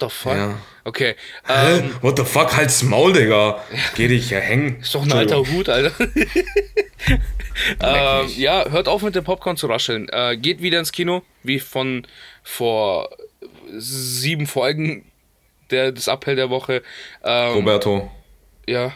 [0.00, 0.34] the fuck?
[0.34, 0.58] Ja.
[0.84, 1.14] Okay.
[1.46, 1.78] Hä?
[1.78, 3.64] Ähm, What the fuck, halt's Maul, Digga.
[3.96, 4.80] Geh dich ja hängen.
[4.80, 5.92] ist doch ein alter Hut, Alter.
[7.80, 10.08] ähm, ja, hört auf mit dem Popcorn zu rascheln.
[10.10, 12.06] Äh, geht wieder ins Kino, wie von
[12.42, 13.08] vor
[13.72, 15.10] sieben Folgen
[15.70, 16.82] der, des Appell der Woche.
[17.24, 18.10] Ähm, Roberto,
[18.66, 18.92] ja.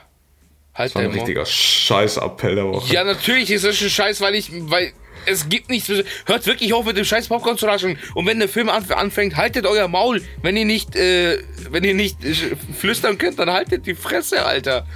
[0.74, 2.92] Halt das war ein richtiger Scheiß-Appell der Woche.
[2.92, 4.92] Ja, natürlich ist das schon scheiß, weil ich, weil
[5.28, 5.88] es gibt nichts.
[6.26, 7.98] Hört wirklich auf mit dem scheiß Popcorn zu rascheln.
[8.14, 10.22] Und wenn der Film anf- anfängt, haltet euer Maul.
[10.42, 11.38] Wenn ihr nicht, äh,
[11.70, 12.34] wenn ihr nicht äh,
[12.78, 14.86] flüstern könnt, dann haltet die Fresse, Alter.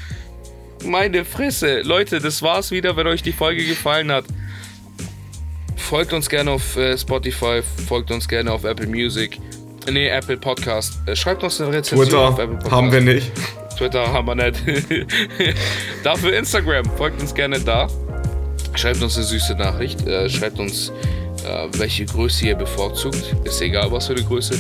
[0.85, 1.83] Meine Fresse.
[1.83, 4.25] Leute, das war's wieder, wenn euch die Folge gefallen hat.
[5.77, 9.39] Folgt uns gerne auf äh, Spotify, folgt uns gerne auf Apple Music.
[9.91, 10.95] Nee, Apple Podcast.
[11.07, 12.73] Äh, schreibt uns eine Rezension Twitter auf Apple Podcast.
[12.73, 13.31] haben wir nicht.
[13.77, 14.63] Twitter haben wir nicht.
[16.05, 16.85] Dafür Instagram.
[16.97, 17.89] Folgt uns gerne da.
[18.75, 20.07] Schreibt uns eine süße Nachricht.
[20.07, 20.91] Äh, schreibt uns,
[21.47, 23.35] äh, welche Größe ihr bevorzugt.
[23.45, 24.55] Ist egal, was für eine Größe.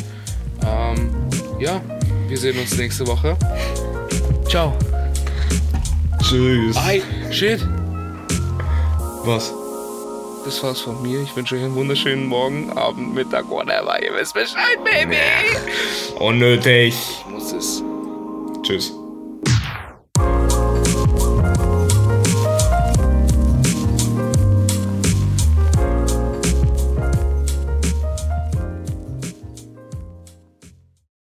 [0.64, 1.10] Ähm,
[1.58, 1.80] ja,
[2.28, 3.36] wir sehen uns nächste Woche.
[4.48, 4.76] Ciao.
[6.22, 6.76] Tschüss.
[6.78, 7.66] Hi, shit.
[9.24, 9.52] Was?
[10.44, 11.22] Das war's von mir.
[11.22, 14.02] Ich wünsche euch einen wunderschönen Morgen, Abend, Mittag, whatever.
[14.02, 15.16] Ihr wisst Bescheid, Baby.
[16.18, 16.94] Unnötig.
[17.30, 17.82] Muss es.
[18.62, 18.92] Tschüss.